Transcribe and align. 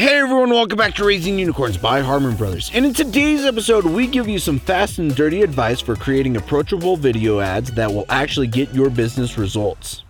Hey 0.00 0.18
everyone, 0.18 0.48
welcome 0.48 0.78
back 0.78 0.94
to 0.94 1.04
Raising 1.04 1.38
Unicorns 1.38 1.76
by 1.76 2.00
Harmon 2.00 2.34
Brothers. 2.34 2.70
And 2.72 2.86
in 2.86 2.94
today's 2.94 3.44
episode, 3.44 3.84
we 3.84 4.06
give 4.06 4.28
you 4.28 4.38
some 4.38 4.58
fast 4.58 4.98
and 4.98 5.14
dirty 5.14 5.42
advice 5.42 5.78
for 5.78 5.94
creating 5.94 6.38
approachable 6.38 6.96
video 6.96 7.40
ads 7.40 7.70
that 7.72 7.92
will 7.92 8.06
actually 8.08 8.46
get 8.46 8.72
your 8.74 8.88
business 8.88 9.36
results. 9.36 10.04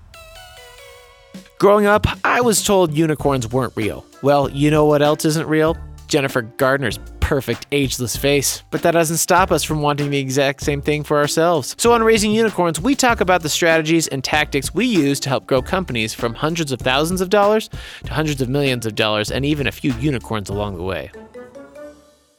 Growing 1.58 1.87
up, 1.87 2.06
I 2.24 2.40
was 2.40 2.62
told 2.62 2.95
unicorns 2.95 3.50
weren't 3.50 3.72
real. 3.76 4.06
Well, 4.22 4.48
you 4.48 4.71
know 4.71 4.84
what 4.84 5.03
else 5.03 5.24
isn't 5.24 5.48
real? 5.48 5.76
Jennifer 6.07 6.43
Gardner's 6.43 7.01
perfect 7.31 7.65
ageless 7.71 8.17
face. 8.17 8.65
But 8.72 8.83
that 8.83 8.90
doesn't 8.90 9.19
stop 9.19 9.53
us 9.53 9.62
from 9.62 9.83
wanting 9.83 10.10
the 10.10 10.19
exact 10.19 10.62
same 10.62 10.83
thing 10.83 11.04
for 11.04 11.17
ourselves. 11.17 11.76
So 11.79 11.92
on 11.92 12.03
Raising 12.03 12.33
Unicorns, 12.33 12.80
we 12.80 12.97
talk 12.97 13.21
about 13.21 13.42
the 13.42 13.49
strategies 13.49 14.08
and 14.08 14.24
tactics 14.24 14.74
we 14.74 14.85
use 14.85 15.21
to 15.21 15.29
help 15.29 15.47
grow 15.47 15.62
companies 15.62 16.12
from 16.12 16.34
hundreds 16.34 16.73
of 16.73 16.80
thousands 16.80 17.20
of 17.20 17.30
dollars 17.30 17.70
to 18.02 18.12
hundreds 18.12 18.41
of 18.41 18.48
millions 18.48 18.84
of 18.84 18.97
dollars 18.97 19.30
and 19.30 19.45
even 19.45 19.69
a 19.69 19.70
few 19.70 19.93
unicorns 19.93 20.48
along 20.48 20.77
the 20.77 20.83
way. 20.83 21.12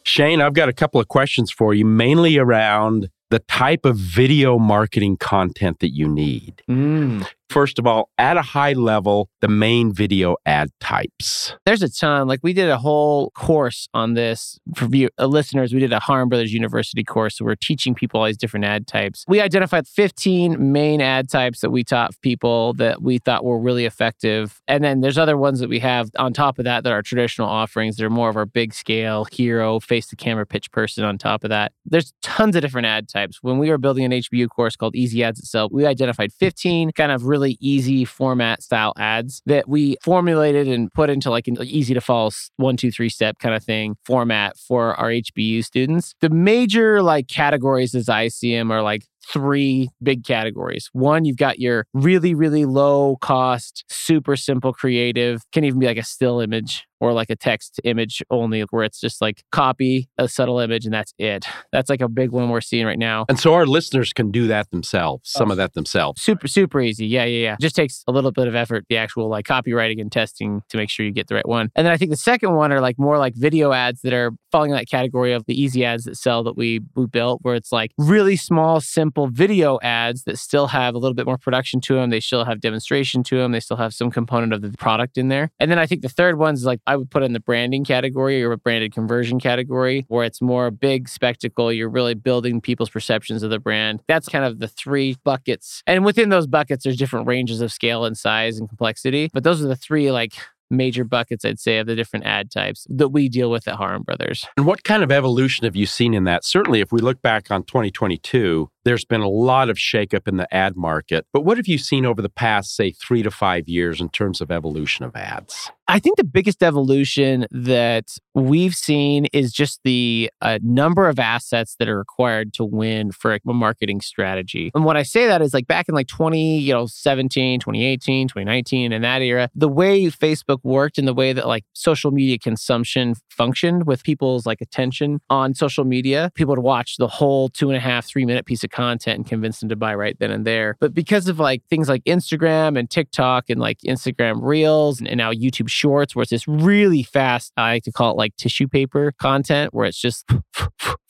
Shane, 0.03 0.41
I've 0.41 0.55
got 0.55 0.67
a 0.67 0.73
couple 0.73 0.99
of 0.99 1.07
questions 1.07 1.51
for 1.51 1.73
you, 1.73 1.85
mainly 1.85 2.37
around 2.37 3.09
the 3.29 3.39
type 3.39 3.85
of 3.85 3.95
video 3.95 4.59
marketing 4.59 5.15
content 5.15 5.79
that 5.79 5.95
you 5.95 6.05
need. 6.05 6.63
Mm. 6.69 7.25
First 7.51 7.79
of 7.79 7.85
all, 7.85 8.09
at 8.17 8.37
a 8.37 8.41
high 8.41 8.71
level, 8.71 9.27
the 9.41 9.49
main 9.49 9.91
video 9.91 10.37
ad 10.45 10.69
types. 10.79 11.53
There's 11.65 11.83
a 11.83 11.89
ton. 11.89 12.25
Like 12.29 12.39
we 12.43 12.53
did 12.53 12.69
a 12.69 12.77
whole 12.77 13.31
course 13.31 13.89
on 13.93 14.13
this 14.13 14.57
for 14.73 14.85
view, 14.85 15.09
uh, 15.19 15.25
listeners. 15.25 15.73
We 15.73 15.81
did 15.81 15.91
a 15.91 15.99
Harmon 15.99 16.29
Brothers 16.29 16.53
University 16.53 17.03
course. 17.03 17.37
So 17.37 17.43
we're 17.43 17.55
teaching 17.55 17.93
people 17.93 18.21
all 18.21 18.27
these 18.27 18.37
different 18.37 18.63
ad 18.63 18.87
types. 18.87 19.25
We 19.27 19.41
identified 19.41 19.85
15 19.85 20.71
main 20.71 21.01
ad 21.01 21.29
types 21.29 21.59
that 21.59 21.71
we 21.71 21.83
taught 21.83 22.11
people 22.21 22.71
that 22.75 23.01
we 23.01 23.17
thought 23.17 23.43
were 23.43 23.59
really 23.59 23.83
effective. 23.83 24.61
And 24.69 24.81
then 24.81 25.01
there's 25.01 25.17
other 25.17 25.35
ones 25.35 25.59
that 25.59 25.67
we 25.67 25.79
have 25.79 26.09
on 26.17 26.31
top 26.31 26.57
of 26.57 26.63
that 26.63 26.85
that 26.85 26.93
are 26.93 27.01
traditional 27.01 27.49
offerings. 27.49 27.97
They're 27.97 28.09
more 28.09 28.29
of 28.29 28.37
our 28.37 28.45
big 28.45 28.73
scale 28.73 29.25
hero, 29.25 29.81
face 29.81 30.07
the 30.07 30.15
camera 30.15 30.45
pitch 30.45 30.71
person 30.71 31.03
on 31.03 31.17
top 31.17 31.43
of 31.43 31.49
that. 31.49 31.73
There's 31.85 32.13
tons 32.21 32.55
of 32.55 32.61
different 32.61 32.87
ad 32.87 33.09
types. 33.09 33.39
When 33.41 33.57
we 33.57 33.69
were 33.69 33.77
building 33.77 34.05
an 34.05 34.11
HBU 34.11 34.47
course 34.47 34.77
called 34.77 34.95
Easy 34.95 35.21
Ads 35.21 35.41
That 35.41 35.47
Sell, 35.47 35.67
we 35.69 35.85
identified 35.85 36.31
15 36.31 36.93
kind 36.93 37.11
of 37.11 37.25
really 37.25 37.40
easy 37.59 38.05
format 38.05 38.63
style 38.63 38.93
ads 38.97 39.41
that 39.45 39.67
we 39.67 39.97
formulated 40.03 40.67
and 40.67 40.91
put 40.93 41.09
into 41.09 41.29
like 41.29 41.47
an 41.47 41.57
easy 41.63 41.93
to 41.93 42.01
follow 42.01 42.31
one, 42.57 42.77
two, 42.77 42.91
three 42.91 43.09
step 43.09 43.39
kind 43.39 43.55
of 43.55 43.63
thing 43.63 43.95
format 44.05 44.57
for 44.57 44.95
our 44.95 45.09
HBU 45.09 45.63
students. 45.63 46.13
The 46.21 46.29
major 46.29 47.01
like 47.01 47.27
categories 47.27 47.95
as 47.95 48.09
I 48.09 48.27
see 48.27 48.55
them 48.55 48.71
are 48.71 48.81
like 48.81 49.05
three 49.31 49.89
big 50.01 50.23
categories. 50.25 50.89
One, 50.93 51.25
you've 51.25 51.37
got 51.37 51.59
your 51.59 51.85
really, 51.93 52.33
really 52.33 52.65
low 52.65 53.17
cost, 53.21 53.85
super 53.89 54.35
simple 54.35 54.73
creative, 54.73 55.41
can 55.51 55.63
even 55.63 55.79
be 55.79 55.85
like 55.85 55.97
a 55.97 56.03
still 56.03 56.39
image 56.39 56.85
or 56.99 57.13
like 57.13 57.31
a 57.31 57.35
text 57.35 57.81
image 57.83 58.21
only, 58.29 58.61
where 58.61 58.83
it's 58.83 58.99
just 58.99 59.21
like 59.21 59.43
copy 59.51 60.07
a 60.19 60.27
subtle 60.27 60.59
image 60.59 60.85
and 60.85 60.93
that's 60.93 61.13
it. 61.17 61.45
That's 61.71 61.89
like 61.89 61.99
a 61.99 62.07
big 62.07 62.29
one 62.29 62.49
we're 62.49 62.61
seeing 62.61 62.85
right 62.85 62.99
now. 62.99 63.25
And 63.27 63.39
so 63.39 63.55
our 63.55 63.65
listeners 63.65 64.13
can 64.13 64.29
do 64.29 64.45
that 64.47 64.69
themselves, 64.69 65.31
some 65.31 65.49
of 65.49 65.55
oh, 65.55 65.61
that 65.61 65.73
themselves. 65.73 66.21
Super, 66.21 66.47
super 66.47 66.79
easy. 66.79 67.07
Yeah, 67.07 67.23
yeah, 67.23 67.43
yeah. 67.43 67.55
Just 67.59 67.75
takes 67.75 68.03
a 68.07 68.11
little 68.11 68.31
bit 68.31 68.47
of 68.47 68.53
effort, 68.53 68.85
the 68.87 68.97
actual 68.97 69.29
like 69.29 69.47
copywriting 69.47 69.99
and 69.99 70.11
testing 70.11 70.61
to 70.69 70.77
make 70.77 70.91
sure 70.91 71.03
you 71.03 71.11
get 71.11 71.27
the 71.27 71.33
right 71.33 71.47
one. 71.47 71.71
And 71.75 71.87
then 71.87 71.91
I 71.91 71.97
think 71.97 72.11
the 72.11 72.17
second 72.17 72.53
one 72.53 72.71
are 72.71 72.81
like 72.81 72.99
more 72.99 73.17
like 73.17 73.33
video 73.35 73.71
ads 73.71 74.01
that 74.01 74.13
are 74.13 74.31
falling 74.51 74.69
in 74.69 74.77
that 74.77 74.87
category 74.87 75.33
of 75.33 75.43
the 75.47 75.59
easy 75.59 75.83
ads 75.83 76.03
that 76.03 76.17
sell 76.17 76.43
that 76.43 76.55
we, 76.55 76.81
we 76.95 77.07
built, 77.07 77.39
where 77.41 77.55
it's 77.55 77.71
like 77.71 77.93
really 77.97 78.35
small, 78.35 78.79
simple 78.79 79.20
video 79.27 79.79
ads 79.81 80.23
that 80.23 80.37
still 80.37 80.67
have 80.67 80.95
a 80.95 80.97
little 80.97 81.13
bit 81.13 81.25
more 81.25 81.37
production 81.37 81.81
to 81.81 81.95
them. 81.95 82.09
They 82.09 82.19
still 82.19 82.45
have 82.45 82.61
demonstration 82.61 83.23
to 83.23 83.37
them. 83.37 83.51
They 83.51 83.59
still 83.59 83.77
have 83.77 83.93
some 83.93 84.11
component 84.11 84.53
of 84.53 84.61
the 84.61 84.71
product 84.77 85.17
in 85.17 85.27
there. 85.27 85.51
And 85.59 85.69
then 85.69 85.79
I 85.79 85.85
think 85.85 86.01
the 86.01 86.09
third 86.09 86.37
one 86.37 86.53
is 86.53 86.65
like 86.65 86.79
I 86.87 86.95
would 86.95 87.09
put 87.09 87.23
in 87.23 87.33
the 87.33 87.39
branding 87.39 87.83
category 87.83 88.43
or 88.43 88.51
a 88.51 88.57
branded 88.57 88.93
conversion 88.93 89.39
category, 89.39 90.05
where 90.07 90.25
it's 90.25 90.41
more 90.41 90.67
a 90.67 90.71
big 90.71 91.09
spectacle. 91.09 91.71
You're 91.71 91.89
really 91.89 92.13
building 92.13 92.61
people's 92.61 92.89
perceptions 92.89 93.43
of 93.43 93.49
the 93.49 93.59
brand. 93.59 94.01
That's 94.07 94.27
kind 94.27 94.45
of 94.45 94.59
the 94.59 94.67
three 94.67 95.17
buckets. 95.23 95.83
And 95.87 96.05
within 96.05 96.29
those 96.29 96.47
buckets, 96.47 96.83
there's 96.83 96.97
different 96.97 97.27
ranges 97.27 97.61
of 97.61 97.71
scale 97.71 98.05
and 98.05 98.17
size 98.17 98.57
and 98.57 98.67
complexity. 98.67 99.29
But 99.33 99.43
those 99.43 99.63
are 99.63 99.67
the 99.67 99.75
three 99.75 100.11
like 100.11 100.33
major 100.71 101.03
buckets, 101.03 101.45
I'd 101.45 101.59
say, 101.59 101.77
of 101.77 101.87
the 101.87 101.95
different 101.95 102.25
ad 102.25 102.51
types 102.51 102.87
that 102.89 103.09
we 103.09 103.29
deal 103.29 103.51
with 103.51 103.67
at 103.67 103.75
Harmon 103.75 104.03
Brothers. 104.03 104.45
And 104.57 104.65
what 104.65 104.83
kind 104.83 105.03
of 105.03 105.11
evolution 105.11 105.65
have 105.65 105.75
you 105.75 105.85
seen 105.85 106.13
in 106.13 106.23
that? 106.25 106.45
Certainly, 106.45 106.81
if 106.81 106.91
we 106.91 107.01
look 107.01 107.21
back 107.21 107.51
on 107.51 107.63
2022, 107.63 108.69
there's 108.83 109.05
been 109.05 109.21
a 109.21 109.29
lot 109.29 109.69
of 109.69 109.77
shakeup 109.77 110.27
in 110.27 110.37
the 110.37 110.51
ad 110.53 110.75
market. 110.75 111.25
But 111.33 111.41
what 111.41 111.57
have 111.57 111.67
you 111.67 111.77
seen 111.77 112.05
over 112.05 112.21
the 112.21 112.29
past, 112.29 112.75
say, 112.75 112.91
three 112.91 113.23
to 113.23 113.31
five 113.31 113.67
years 113.67 114.01
in 114.01 114.09
terms 114.09 114.41
of 114.41 114.51
evolution 114.51 115.05
of 115.05 115.15
ads? 115.15 115.71
I 115.87 115.99
think 115.99 116.17
the 116.17 116.23
biggest 116.23 116.63
evolution 116.63 117.47
that 117.51 118.05
we've 118.33 118.75
seen 118.75 119.25
is 119.33 119.51
just 119.51 119.81
the 119.83 120.31
uh, 120.41 120.59
number 120.61 121.09
of 121.09 121.19
assets 121.19 121.75
that 121.79 121.89
are 121.89 121.97
required 121.97 122.53
to 122.53 122.63
win 122.63 123.11
for 123.11 123.33
a 123.33 123.39
marketing 123.45 123.99
strategy. 124.01 124.71
And 124.73 124.85
when 124.85 124.95
I 124.95 125.03
say 125.03 125.27
that 125.27 125.41
is 125.41 125.53
like 125.53 125.67
back 125.67 125.89
in 125.89 125.95
like 125.95 126.07
20, 126.07 126.59
you 126.59 126.73
know, 126.73 126.85
17, 126.85 127.59
2018, 127.59 128.27
2019 128.27 128.93
in 128.93 129.01
that 129.01 129.21
era, 129.21 129.49
the 129.55 129.67
way 129.67 130.05
Facebook 130.05 130.59
worked 130.63 130.97
and 130.97 131.07
the 131.07 131.13
way 131.13 131.33
that 131.33 131.47
like 131.47 131.65
social 131.73 132.11
media 132.11 132.37
consumption 132.37 133.15
functioned 133.29 133.85
with 133.85 134.03
people's 134.03 134.45
like 134.45 134.61
attention 134.61 135.19
on 135.29 135.53
social 135.53 135.83
media, 135.83 136.31
people 136.35 136.55
would 136.55 136.63
watch 136.63 136.97
the 136.97 137.07
whole 137.07 137.49
two 137.49 137.69
and 137.69 137.77
a 137.77 137.81
half, 137.81 138.05
three 138.05 138.25
minute 138.25 138.45
piece 138.45 138.63
of 138.63 138.69
content 138.69 139.17
and 139.17 139.25
convince 139.25 139.59
them 139.59 139.69
to 139.69 139.75
buy 139.75 139.93
right 139.93 140.17
then 140.19 140.31
and 140.31 140.45
there. 140.45 140.77
But 140.79 140.93
because 140.93 141.27
of 141.27 141.39
like 141.39 141.63
things 141.69 141.89
like 141.89 142.03
Instagram 142.05 142.77
and 142.79 142.89
TikTok 142.89 143.49
and 143.49 143.59
like 143.59 143.79
Instagram 143.79 144.39
Reels 144.41 144.99
and, 144.99 145.07
and 145.07 145.17
now 145.17 145.31
YouTube 145.31 145.69
Shorts, 145.81 146.15
where 146.15 146.21
it's 146.21 146.29
this 146.29 146.47
really 146.47 147.01
fast, 147.01 147.51
I 147.57 147.73
like 147.73 147.83
to 147.83 147.91
call 147.91 148.11
it 148.11 148.17
like 148.17 148.35
tissue 148.35 148.67
paper 148.67 149.13
content, 149.19 149.73
where 149.73 149.85
it's 149.85 149.99
just 149.99 150.29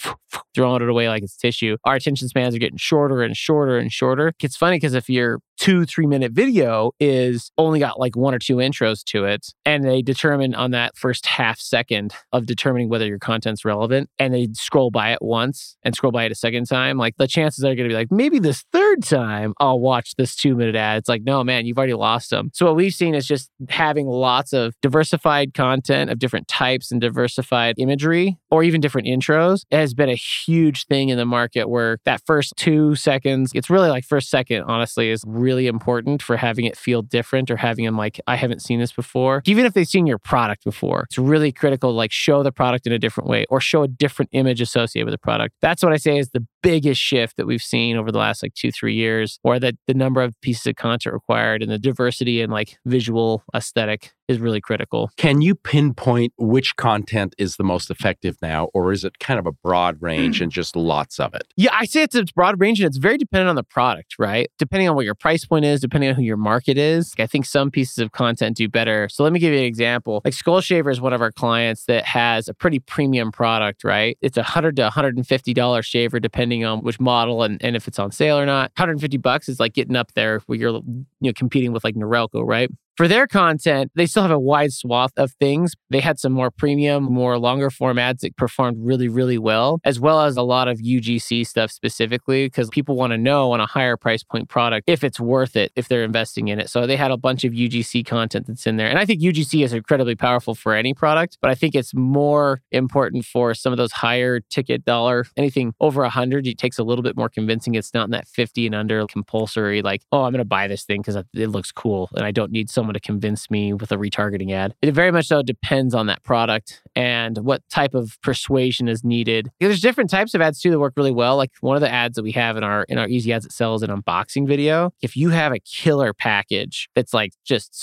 throwing 0.53 0.81
it 0.81 0.89
away 0.89 1.07
like 1.07 1.23
it's 1.23 1.38
tissue. 1.38 1.78
Our 1.84 1.95
attention 1.95 2.28
spans 2.28 2.56
are 2.56 2.59
getting 2.59 2.78
shorter 2.78 3.22
and 3.22 3.35
shorter 3.35 3.78
and 3.78 3.91
shorter. 3.91 4.34
It's 4.41 4.57
funny 4.57 4.78
because 4.78 4.94
if 4.94 5.09
your 5.09 5.39
two, 5.62 5.85
three 5.85 6.07
minute 6.07 6.31
video 6.31 6.91
is 7.00 7.51
only 7.57 7.79
got 7.79 8.00
like 8.00 8.16
one 8.16 8.34
or 8.34 8.39
two 8.39 8.56
intros 8.56 9.03
to 9.03 9.25
it, 9.25 9.53
and 9.63 9.84
they 9.84 10.01
determine 10.01 10.56
on 10.56 10.72
that 10.72 10.97
first 10.97 11.28
half 11.28 11.59
second 11.59 12.13
of 12.34 12.47
determining 12.47 12.89
whether 12.89 13.06
your 13.06 13.19
content's 13.19 13.63
relevant, 13.63 14.09
and 14.17 14.34
they 14.34 14.47
scroll 14.53 14.89
by 14.89 15.12
it 15.12 15.22
once 15.22 15.78
and 15.84 15.95
scroll 15.95 16.12
by 16.12 16.23
it 16.23 16.31
a 16.31 16.35
second 16.35 16.66
time, 16.66 16.97
like 16.97 17.16
the 17.18 17.28
chances 17.28 17.63
are 17.63 17.75
going 17.75 17.88
to 17.88 17.89
be 17.89 17.94
like, 17.94 18.12
maybe 18.12 18.39
this 18.39 18.66
third 18.72 19.03
time 19.03 19.53
I'll 19.59 19.79
watch 19.79 20.16
this 20.16 20.35
two 20.35 20.56
minute 20.56 20.75
ad. 20.75 20.97
It's 20.97 21.09
like, 21.09 21.23
no, 21.23 21.44
man, 21.44 21.66
you've 21.66 21.78
already 21.78 21.94
lost 21.94 22.31
them. 22.31 22.50
So 22.53 22.66
what 22.66 22.75
we've 22.75 22.94
seen 22.94 23.13
is 23.13 23.28
just 23.28 23.51
having 23.69 24.07
lots 24.07 24.53
of 24.53 24.73
diversified 24.81 25.53
content 25.53 26.09
of 26.09 26.18
different 26.18 26.47
types 26.47 26.91
and 26.91 27.00
diversified 27.00 27.75
imagery 27.78 28.39
or 28.50 28.63
even 28.63 28.81
different 28.81 29.07
intros 29.07 29.63
has 29.72 29.94
been 29.94 30.09
a 30.09 30.16
huge 30.46 30.85
thing 30.85 31.09
in 31.09 31.18
the 31.18 31.25
market 31.25 31.69
where 31.69 31.97
that 32.06 32.22
first 32.25 32.53
two 32.57 32.96
seconds, 32.96 33.52
it's 33.53 33.69
really 33.69 33.90
like 33.90 34.03
first 34.03 34.29
second, 34.29 34.63
honestly, 34.63 35.09
is 35.09 35.24
really 35.28 35.68
important 35.68 36.22
for 36.22 36.38
having 36.38 36.66
it 36.66 36.78
feel 36.78 37.02
different 37.02 37.52
or 37.52 37.57
having 37.57 37.85
them 37.85 37.97
like, 37.97 38.19
I 38.28 38.35
haven't 38.35 38.62
seen 38.62 38.80
this 38.80 38.91
before. 38.91 39.41
Even 39.46 39.66
if 39.66 39.74
they've 39.74 39.88
seen 39.88 40.07
your 40.07 40.18
product 40.18 40.63
before, 40.63 41.01
it's 41.03 41.18
really 41.18 41.51
critical 41.51 41.91
to 41.91 41.96
like 41.96 42.12
show 42.12 42.44
the 42.44 42.51
product 42.51 42.88
in 42.88 42.94
a 42.94 43.00
different 43.00 43.30
way 43.30 43.46
or 43.50 43.62
show 43.62 43.84
a 43.84 43.88
different 43.88 44.30
image 44.34 44.62
associated 44.62 45.06
with 45.06 45.13
the 45.13 45.19
product. 45.19 45.56
That's 45.62 45.84
what 45.84 45.94
I 45.94 45.97
say 45.97 46.18
is 46.18 46.30
the 46.30 46.46
biggest 46.62 47.02
shift 47.02 47.38
that 47.38 47.46
we've 47.46 47.62
seen 47.62 47.98
over 47.98 48.12
the 48.12 48.18
last 48.18 48.44
like 48.44 48.54
two, 48.54 48.72
three 48.72 48.96
years, 48.96 49.40
or 49.44 49.60
that 49.60 49.76
the 49.88 49.94
number 49.94 50.22
of 50.22 50.34
pieces 50.42 50.68
of 50.68 50.76
content 50.76 51.14
required 51.14 51.62
and 51.62 51.72
the 51.72 51.80
diversity 51.80 52.42
and 52.42 52.52
like 52.52 52.78
visual 52.86 53.44
aesthetic 53.54 54.14
is 54.32 54.40
really 54.40 54.62
critical. 54.62 55.12
Can 55.18 55.42
you 55.42 55.54
pinpoint 55.56 56.34
which 56.38 56.76
content 56.78 57.36
is 57.38 57.58
the 57.58 57.64
most 57.64 57.92
effective 57.92 58.38
now, 58.42 58.70
or 58.74 58.92
is 58.92 59.04
it 59.04 59.20
kind 59.20 59.40
of 59.40 59.46
a 59.46 59.52
broad 59.52 60.02
range 60.02 60.38
hmm. 60.38 60.44
and 60.44 60.52
just 60.52 60.76
lots 60.76 61.20
of 61.20 61.34
it? 61.36 61.44
Yeah, 61.56 61.72
I 61.74 61.86
say 61.86 62.04
it's 62.04 62.16
a 62.16 62.24
broad 62.36 62.60
range 62.60 62.80
and 62.80 62.88
it's 62.88 62.98
very 62.98 63.18
dependent 63.18 63.50
on 63.50 63.56
the 63.56 63.64
product, 63.64 64.16
right? 64.18 64.50
Depending 64.58 64.90
on 64.90 64.96
what 64.96 65.06
your 65.06 65.16
price 65.16 65.46
point 65.46 65.66
is, 65.66 65.82
depending 65.82 66.10
on 66.10 66.16
who 66.16 66.24
your 66.24 66.38
market 66.38 66.78
is. 66.78 67.14
I 67.20 67.28
think 67.28 67.46
some 67.46 67.70
pieces 67.70 67.98
of 68.00 68.12
content 68.12 68.58
do 68.58 68.70
better. 68.70 69.10
So 69.10 69.24
let 69.24 69.34
me 69.34 69.40
give 69.40 69.54
you 69.54 69.60
an 69.60 69.66
example. 69.66 70.22
Like 70.24 70.34
Skull 70.34 70.62
Shaver 70.62 70.90
is 70.90 71.02
one 71.02 71.14
of 71.14 71.22
our 71.22 71.32
clients 71.32 71.86
that 71.86 72.06
has 72.06 72.48
a 72.48 72.54
pretty 72.54 72.80
premium 72.80 73.31
product, 73.31 73.84
right? 73.84 74.18
It's 74.22 74.38
a 74.38 74.44
hundred 74.44 74.78
to 74.78 74.90
$150 74.90 75.86
shaver 75.86 76.19
depending 76.19 76.50
on 76.65 76.80
which 76.80 77.00
model 77.00 77.44
and, 77.44 77.63
and 77.63 77.75
if 77.75 77.88
it's 77.88 78.00
on 78.00 78.12
sale 78.12 78.38
or 78.38 78.45
not. 78.45 78.71
150 78.77 79.18
bucks 79.18 79.48
is 79.48 79.59
like 79.59 79.74
getting 79.74 79.95
up 79.95 80.12
there 80.13 80.39
where 80.45 80.57
you're 80.57 80.71
you 80.71 81.06
know 81.21 81.33
competing 81.33 81.71
with 81.71 81.83
like 81.83 81.95
Norelco, 81.95 82.45
right? 82.45 82.69
For 83.01 83.07
their 83.07 83.25
content, 83.25 83.92
they 83.95 84.06
still 84.06 84.21
have 84.21 84.31
a 84.31 84.38
wide 84.38 84.71
swath 84.71 85.09
of 85.18 85.31
things. 85.39 85.74
They 85.89 86.01
had 86.01 86.19
some 86.19 86.33
more 86.33 86.51
premium, 86.51 87.06
more 87.06 87.39
longer 87.39 87.71
form 87.71 87.98
ads 87.98 88.21
that 88.21 88.38
performed 88.38 88.77
really, 88.80 89.09
really 89.09 89.39
well, 89.39 89.81
as 89.83 90.00
well 90.00 90.21
as 90.21 90.38
a 90.38 90.44
lot 90.44 90.68
of 90.68 90.77
UGC 90.77 91.48
stuff 91.48 91.71
specifically, 91.71 92.45
because 92.45 92.69
people 92.69 92.95
want 92.95 93.09
to 93.09 93.18
know 93.18 93.53
on 93.53 93.59
a 93.59 93.65
higher 93.65 93.98
price 93.98 94.21
point 94.21 94.50
product 94.50 94.88
if 94.88 95.03
it's 95.03 95.19
worth 95.19 95.56
it 95.56 95.71
if 95.75 95.88
they're 95.88 96.03
investing 96.03 96.50
in 96.50 96.59
it. 96.59 96.69
So 96.69 96.86
they 96.86 96.95
had 96.95 97.09
a 97.09 97.18
bunch 97.18 97.44
of 97.44 97.53
UGC 97.53 98.06
content 98.06 98.45
that's 98.45 98.68
in 98.68 98.77
there. 98.77 98.88
And 98.88 99.00
I 99.00 99.06
think 99.07 99.19
UGC 99.19 99.65
is 99.65 99.74
incredibly 99.74 100.13
powerful 100.13 100.54
for 100.54 100.75
any 100.75 100.94
product, 100.94 101.39
but 101.42 101.50
I 101.50 101.56
think 101.56 101.74
it's 101.74 101.95
more 101.95 102.62
important 102.71 103.25
for 103.25 103.56
some 103.56 103.74
of 103.74 103.77
those 103.77 103.94
higher 103.94 104.42
ticket 104.42 104.86
dollar, 104.86 105.25
anything 105.36 105.74
over 105.80 106.01
a 106.01 106.13
100, 106.13 106.45
it 106.45 106.59
takes 106.59 106.77
a 106.77 106.83
little 106.83 107.01
bit 107.01 107.18
more 107.18 107.30
convincing. 107.30 107.74
It's 107.74 107.95
not 107.95 108.06
in 108.06 108.12
that 108.12 108.27
50 108.27 108.68
and 108.68 108.75
under 108.75 109.07
compulsory, 109.07 109.81
like, 109.81 110.04
oh, 110.12 110.21
I'm 110.21 110.31
going 110.31 110.38
to 110.38 110.45
buy 110.45 110.68
this 110.68 110.83
thing 110.83 111.01
because 111.01 111.15
it 111.15 111.47
looks 111.47 111.71
cool 111.71 112.07
and 112.15 112.24
I 112.24 112.30
don't 112.30 112.51
need 112.51 112.69
someone 112.69 112.91
someone 112.92 112.94
to 112.94 113.00
convince 113.00 113.50
me 113.50 113.74
with 113.74 113.92
a 113.92 113.98
retargeting 113.98 114.52
ad. 114.52 114.74
It 114.82 114.94
very 114.94 115.12
much 115.12 115.28
so 115.28 115.42
depends 115.42 115.94
on 115.94 116.08
that 116.08 116.24
product 116.24 116.82
and 116.96 117.38
what 117.40 117.62
type 117.70 117.94
of 117.94 118.18
persuasion 118.22 118.88
is 118.88 119.04
needed. 119.04 119.50
There's 119.60 119.82
different 119.82 120.10
types 120.10 120.34
of 120.34 120.42
ads 120.42 120.60
too 120.60 120.72
that 120.72 120.80
work 120.80 120.94
really 120.98 121.12
well. 121.12 121.38
Like 121.38 121.52
one 121.62 121.76
of 121.76 121.82
the 121.82 121.92
ads 121.92 122.16
that 122.16 122.24
we 122.24 122.32
have 122.34 122.58
in 122.58 122.64
our 122.64 122.84
in 122.90 122.98
our 122.98 123.08
easy 123.08 123.32
ads 123.34 123.46
that 123.46 123.54
sells 123.54 123.84
an 123.84 123.90
unboxing 123.90 124.48
video. 124.48 124.92
If 125.02 125.16
you 125.16 125.30
have 125.30 125.54
a 125.54 125.60
killer 125.60 126.14
package 126.14 126.90
that's 126.96 127.14
like 127.14 127.34
just 127.46 127.74